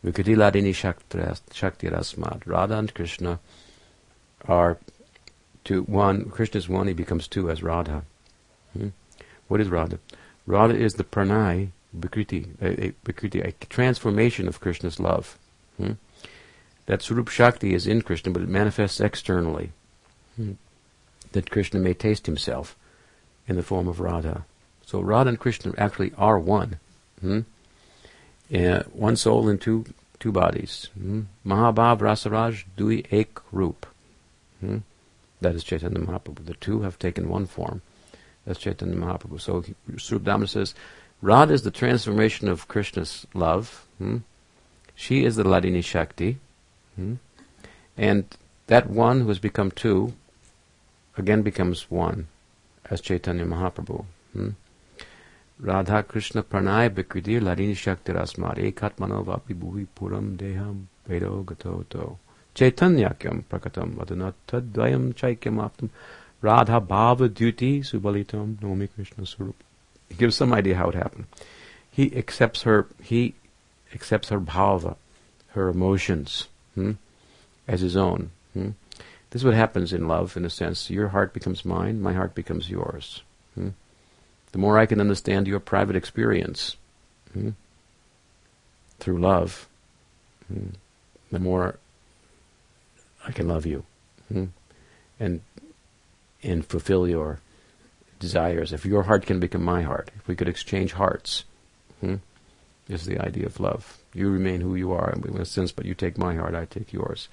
[0.04, 2.42] Vikatiladini Shakti Rasmat.
[2.44, 3.38] Radha and Krishna
[4.48, 4.76] are
[5.62, 8.02] two, one, Krishna is one, he becomes two as Radha.
[8.72, 8.88] Hmm?
[9.46, 10.00] What is Radha?
[10.48, 15.38] Radha is the pranay, Vikriti, a, a, a transformation of Krishna's love.
[15.76, 15.92] Hmm?
[16.86, 19.70] That Swarup Shakti is in Krishna, but it manifests externally.
[20.34, 20.54] Hmm?
[21.30, 22.74] That Krishna may taste himself
[23.46, 24.44] in the form of Radha.
[24.86, 26.78] So Radha and Krishna actually are one.
[27.20, 27.40] Hmm?
[28.54, 29.84] Uh, one soul in two
[30.20, 30.88] two bodies.
[30.94, 31.22] Hmm?
[31.44, 33.84] Mahabhav Rasaraj Dui Ek Roop.
[34.60, 34.78] Hmm?
[35.40, 36.46] That is Chaitanya Mahaprabhu.
[36.46, 37.82] The two have taken one form.
[38.46, 39.40] That's Chaitanya Mahaprabhu.
[39.40, 39.64] So
[39.98, 40.74] Swarup says,
[41.20, 43.86] Radha is the transformation of Krishna's love.
[43.98, 44.18] Hmm?
[44.94, 46.38] She is the Hladini Shakti.
[46.94, 47.14] Hmm?
[47.96, 48.24] And
[48.68, 50.14] that one who has become two
[51.16, 52.28] again becomes one
[52.88, 54.04] as Chaitanya Mahaprabhu.
[54.32, 54.50] Hmm?
[55.58, 62.18] Radha Krishna Pranay Bikridir Ladini Shakti Rasmar Ekatmano Vapi Bhuvi Puram Deham Vedo Gatoto
[62.54, 65.88] Chaitanyakyam Prakatam Vadana Tadvayam Chaikyam Aptam
[66.42, 69.54] Radha Bhava Duty Subalitam Nomi Krishna Surup.
[70.10, 71.26] He gives some idea how it happened.
[71.90, 73.34] He accepts her he
[73.94, 74.96] accepts her bhava,
[75.48, 76.92] her emotions, hmm,
[77.66, 78.30] as his own.
[78.52, 78.70] Hmm.
[79.30, 80.90] This is what happens in love, in a sense.
[80.90, 83.22] Your heart becomes mine, my heart becomes yours.
[83.54, 83.70] Hmm.
[84.52, 86.76] The more I can understand your private experience
[87.32, 87.50] hmm,
[88.98, 89.68] through love,
[90.48, 90.68] hmm,
[91.30, 91.78] the more
[93.26, 93.84] I can love you
[94.28, 94.46] hmm,
[95.18, 95.40] and
[96.42, 97.40] and fulfill your
[98.20, 98.72] desires.
[98.72, 101.44] If your heart can become my heart, if we could exchange hearts,
[102.00, 102.16] hmm,
[102.88, 103.98] is the idea of love.
[104.14, 106.92] You remain who you are in a sense, but you take my heart, I take
[106.92, 107.28] yours.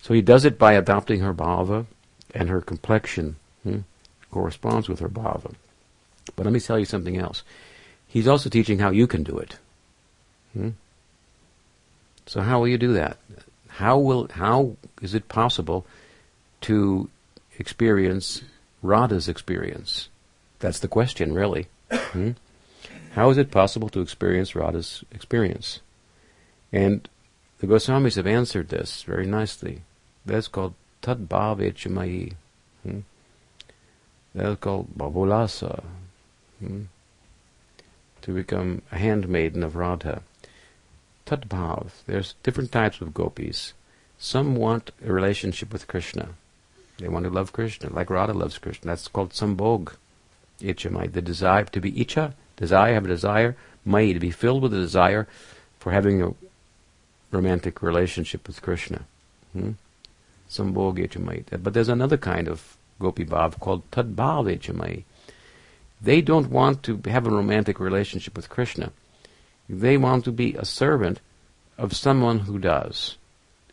[0.00, 1.86] So he does it by adopting her bhava,
[2.34, 3.80] and her complexion hmm,
[4.30, 5.54] corresponds with her bhava.
[6.38, 7.42] But let me tell you something else.
[8.06, 9.58] He's also teaching how you can do it.
[10.52, 10.70] Hmm?
[12.26, 13.16] So how will you do that?
[13.66, 15.84] How will how is it possible
[16.60, 17.10] to
[17.58, 18.42] experience
[18.82, 20.10] Radha's experience?
[20.60, 21.66] That's the question, really.
[22.12, 22.30] Hmm?
[23.12, 25.80] How is it possible to experience Radha's experience?
[26.72, 27.08] And
[27.58, 29.82] the Goswamis have answered this very nicely.
[30.24, 32.34] That's called Tad Bhavechamayi.
[32.84, 33.00] Hmm?
[34.36, 35.82] That's called Bhavollasa.
[36.60, 36.84] Hmm?
[38.22, 40.22] To become a handmaiden of Radha.
[41.26, 41.90] Tadbhav.
[42.06, 43.74] There's different types of gopis.
[44.18, 46.30] Some want a relationship with Krishna.
[46.98, 48.88] They want to love Krishna, like Radha loves Krishna.
[48.88, 49.94] That's called sambhog.
[50.60, 51.12] Ichamai.
[51.12, 54.78] The desire to be icha, desire, have a desire, mai, to be filled with a
[54.78, 55.28] desire
[55.78, 56.34] for having a
[57.30, 59.02] romantic relationship with Krishna.
[59.52, 59.72] Hmm?
[60.50, 61.44] Sambhog ichamai.
[61.62, 65.04] But there's another kind of gopi bhav called tadbhav ichamai.
[66.00, 68.92] They don't want to have a romantic relationship with Krishna.
[69.68, 71.20] They want to be a servant
[71.76, 73.16] of someone who does,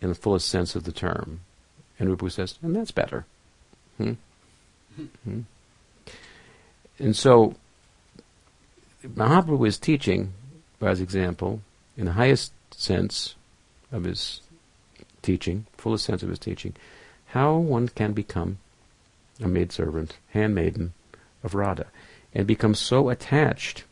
[0.01, 1.41] in the fullest sense of the term.
[1.99, 3.25] And Rupa says, and that's better.
[3.97, 4.13] Hmm?
[5.23, 5.41] Hmm?
[6.99, 7.55] And so,
[9.03, 10.33] Mahaprabhu is teaching,
[10.79, 11.61] by his example,
[11.97, 13.35] in the highest sense
[13.91, 14.41] of his
[15.21, 16.73] teaching, fullest sense of his teaching,
[17.27, 18.57] how one can become
[19.41, 20.93] a maidservant, handmaiden
[21.43, 21.87] of Radha,
[22.35, 23.85] and become so attached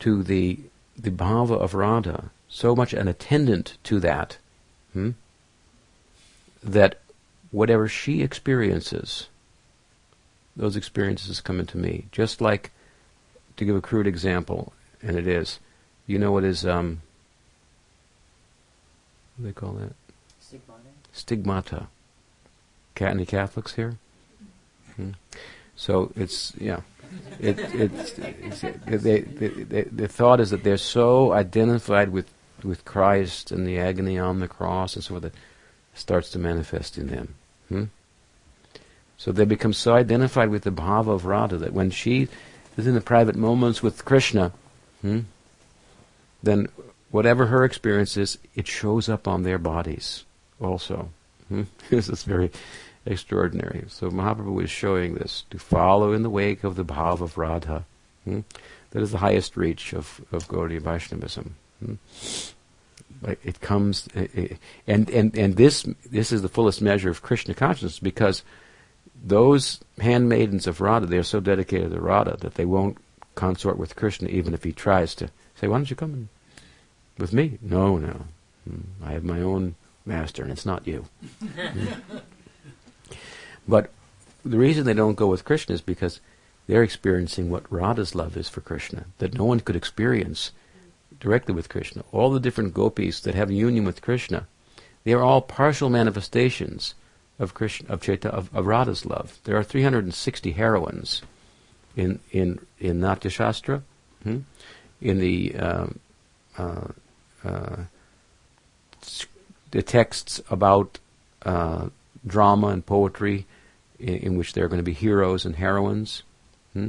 [0.00, 0.58] to the
[0.98, 4.38] the bhava of Radha, so much an attendant to that,
[4.94, 5.10] hmm,
[6.62, 6.98] that
[7.50, 9.28] whatever she experiences,
[10.56, 12.06] those experiences come into me.
[12.12, 12.70] Just like,
[13.58, 14.72] to give a crude example,
[15.02, 15.60] and it is,
[16.06, 17.02] you know what is, um,
[19.36, 19.92] what do they call that?
[20.40, 20.80] Stigmata.
[21.12, 21.86] Stigmata.
[22.98, 23.98] Any Catholics here?
[24.96, 25.10] Hmm.
[25.76, 26.80] So it's yeah,
[27.40, 33.50] it, it's, it's they, they, the thought is that they're so identified with with Christ
[33.50, 35.34] and the agony on the cross and so forth that
[35.94, 37.34] starts to manifest in them.
[37.68, 37.84] Hmm?
[39.18, 42.28] So they become so identified with the bhava of Radha that when she
[42.76, 44.52] is in the private moments with Krishna,
[45.00, 45.20] hmm,
[46.42, 46.68] then
[47.10, 50.24] whatever her experience is, it shows up on their bodies
[50.60, 51.08] also.
[51.48, 51.62] Hmm?
[51.90, 52.50] this is very
[53.06, 53.84] extraordinary.
[53.88, 57.84] So Mahaprabhu is showing this to follow in the wake of the bhava of Radha.
[58.24, 58.40] Hmm?
[58.90, 61.54] That is the highest reach of, of Gaudiya Vaishnavism.
[61.84, 61.94] Hmm?
[63.42, 64.08] it comes,
[64.86, 68.42] and, and, and this, this is the fullest measure of Krishna consciousness because
[69.24, 72.98] those handmaidens of Radha, they are so dedicated to Radha that they won't
[73.34, 76.28] consort with Krishna even if he tries to say, why don't you come
[77.18, 77.58] with me?
[77.62, 78.26] No, no.
[78.68, 78.80] Hmm.
[79.02, 79.74] I have my own
[80.04, 81.06] master and it's not you.
[83.68, 83.90] But
[84.44, 86.20] the reason they don't go with Krishna is because
[86.66, 90.52] they're experiencing what Radha's love is for Krishna, that no one could experience
[91.20, 92.04] directly with Krishna.
[92.12, 94.46] All the different gopis that have union with Krishna,
[95.04, 96.94] they are all partial manifestations
[97.38, 99.38] of Krishna, of Chaita, of, of Radha's love.
[99.44, 101.22] There are 360 heroines
[101.94, 103.82] in in in Natya Shastra,
[104.22, 104.40] hmm?
[105.00, 105.98] in the um,
[106.58, 106.88] uh,
[107.44, 107.76] uh,
[109.70, 110.98] the texts about
[111.44, 111.88] uh,
[112.26, 113.46] drama and poetry
[113.98, 116.22] in, in which there are going to be heroes and heroines.
[116.72, 116.88] Hmm?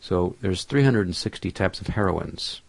[0.00, 2.60] So there's 360 types of heroines.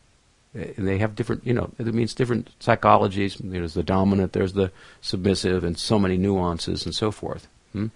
[0.53, 3.38] And they have different, you know, it means different psychologies.
[3.43, 7.47] There's the dominant, there's the submissive, and so many nuances and so forth.
[7.73, 7.88] Hmm?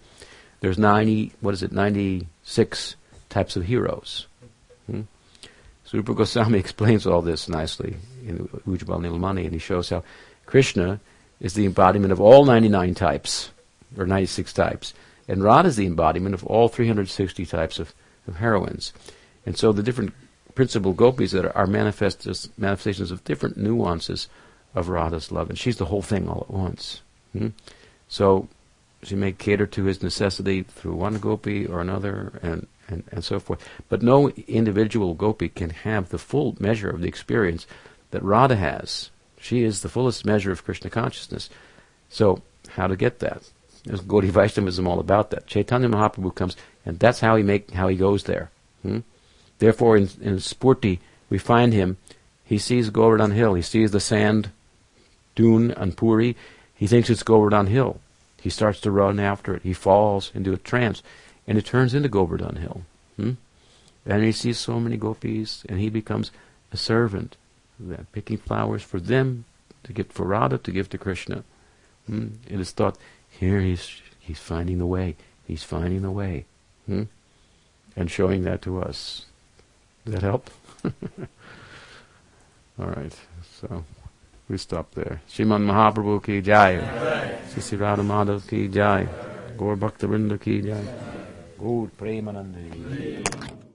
[0.59, 2.95] There's 90, what is it, 96
[3.29, 4.27] types of heroes.
[4.87, 5.03] Hmm?
[5.85, 7.95] So Rupa Goswami explains all this nicely
[8.27, 10.03] in Ujjwal Nilamani, and he shows how
[10.45, 10.99] Krishna
[11.39, 13.51] is the embodiment of all 99 types,
[13.97, 14.93] or 96 types.
[15.29, 17.93] And Radha is the embodiment of all 360 types of,
[18.27, 18.91] of heroines.
[19.45, 20.13] And so the different
[20.55, 24.27] principal gopis that are, are manifestations of different nuances
[24.73, 25.49] of Radha's love.
[25.49, 27.01] And she's the whole thing all at once.
[27.33, 27.49] Hmm?
[28.07, 28.47] So
[29.03, 33.39] she may cater to his necessity through one gopi or another and, and, and so
[33.39, 33.67] forth.
[33.87, 37.67] But no individual gopi can have the full measure of the experience
[38.09, 39.11] that Radha has.
[39.39, 41.51] She is the fullest measure of Krishna consciousness.
[42.09, 43.43] So how to get that?
[43.89, 45.47] There's Gaudiya Vaishnavism all about that.
[45.47, 46.55] Chaitanya Mahaprabhu comes,
[46.85, 48.51] and that's how he make how he goes there.
[48.83, 48.99] Hmm?
[49.57, 50.99] Therefore, in, in Sphurti,
[51.31, 51.97] we find him.
[52.45, 53.55] He sees Govardhan Hill.
[53.55, 54.51] He sees the sand
[55.33, 56.35] dune on Puri.
[56.75, 57.99] He thinks it's Govardhan Hill.
[58.39, 59.63] He starts to run after it.
[59.63, 61.01] He falls into a trance,
[61.47, 62.83] and it turns into Govardhan Hill.
[63.15, 63.31] Hmm?
[64.05, 66.29] And he sees so many gopis, and he becomes
[66.71, 67.37] a servant,
[68.11, 69.45] picking flowers for them
[69.83, 71.43] to give for Radha to give to Krishna.
[72.05, 72.27] Hmm?
[72.47, 72.95] It is thought
[73.39, 75.15] here he's he's finding the way.
[75.47, 76.45] He's finding the way,
[76.85, 77.03] hmm?
[77.95, 79.25] and showing that to us.
[80.03, 80.49] Does that help?
[82.79, 83.15] All right.
[83.59, 83.85] So
[84.49, 85.21] we stop there.
[85.29, 86.77] Shriman Mahaprabhu ki jai.
[87.49, 89.07] Sisi Radha Madhav ki jai.
[89.57, 90.07] Gaur Bhakta
[90.37, 90.83] ki jai.
[91.57, 93.68] Gaur Premanandi.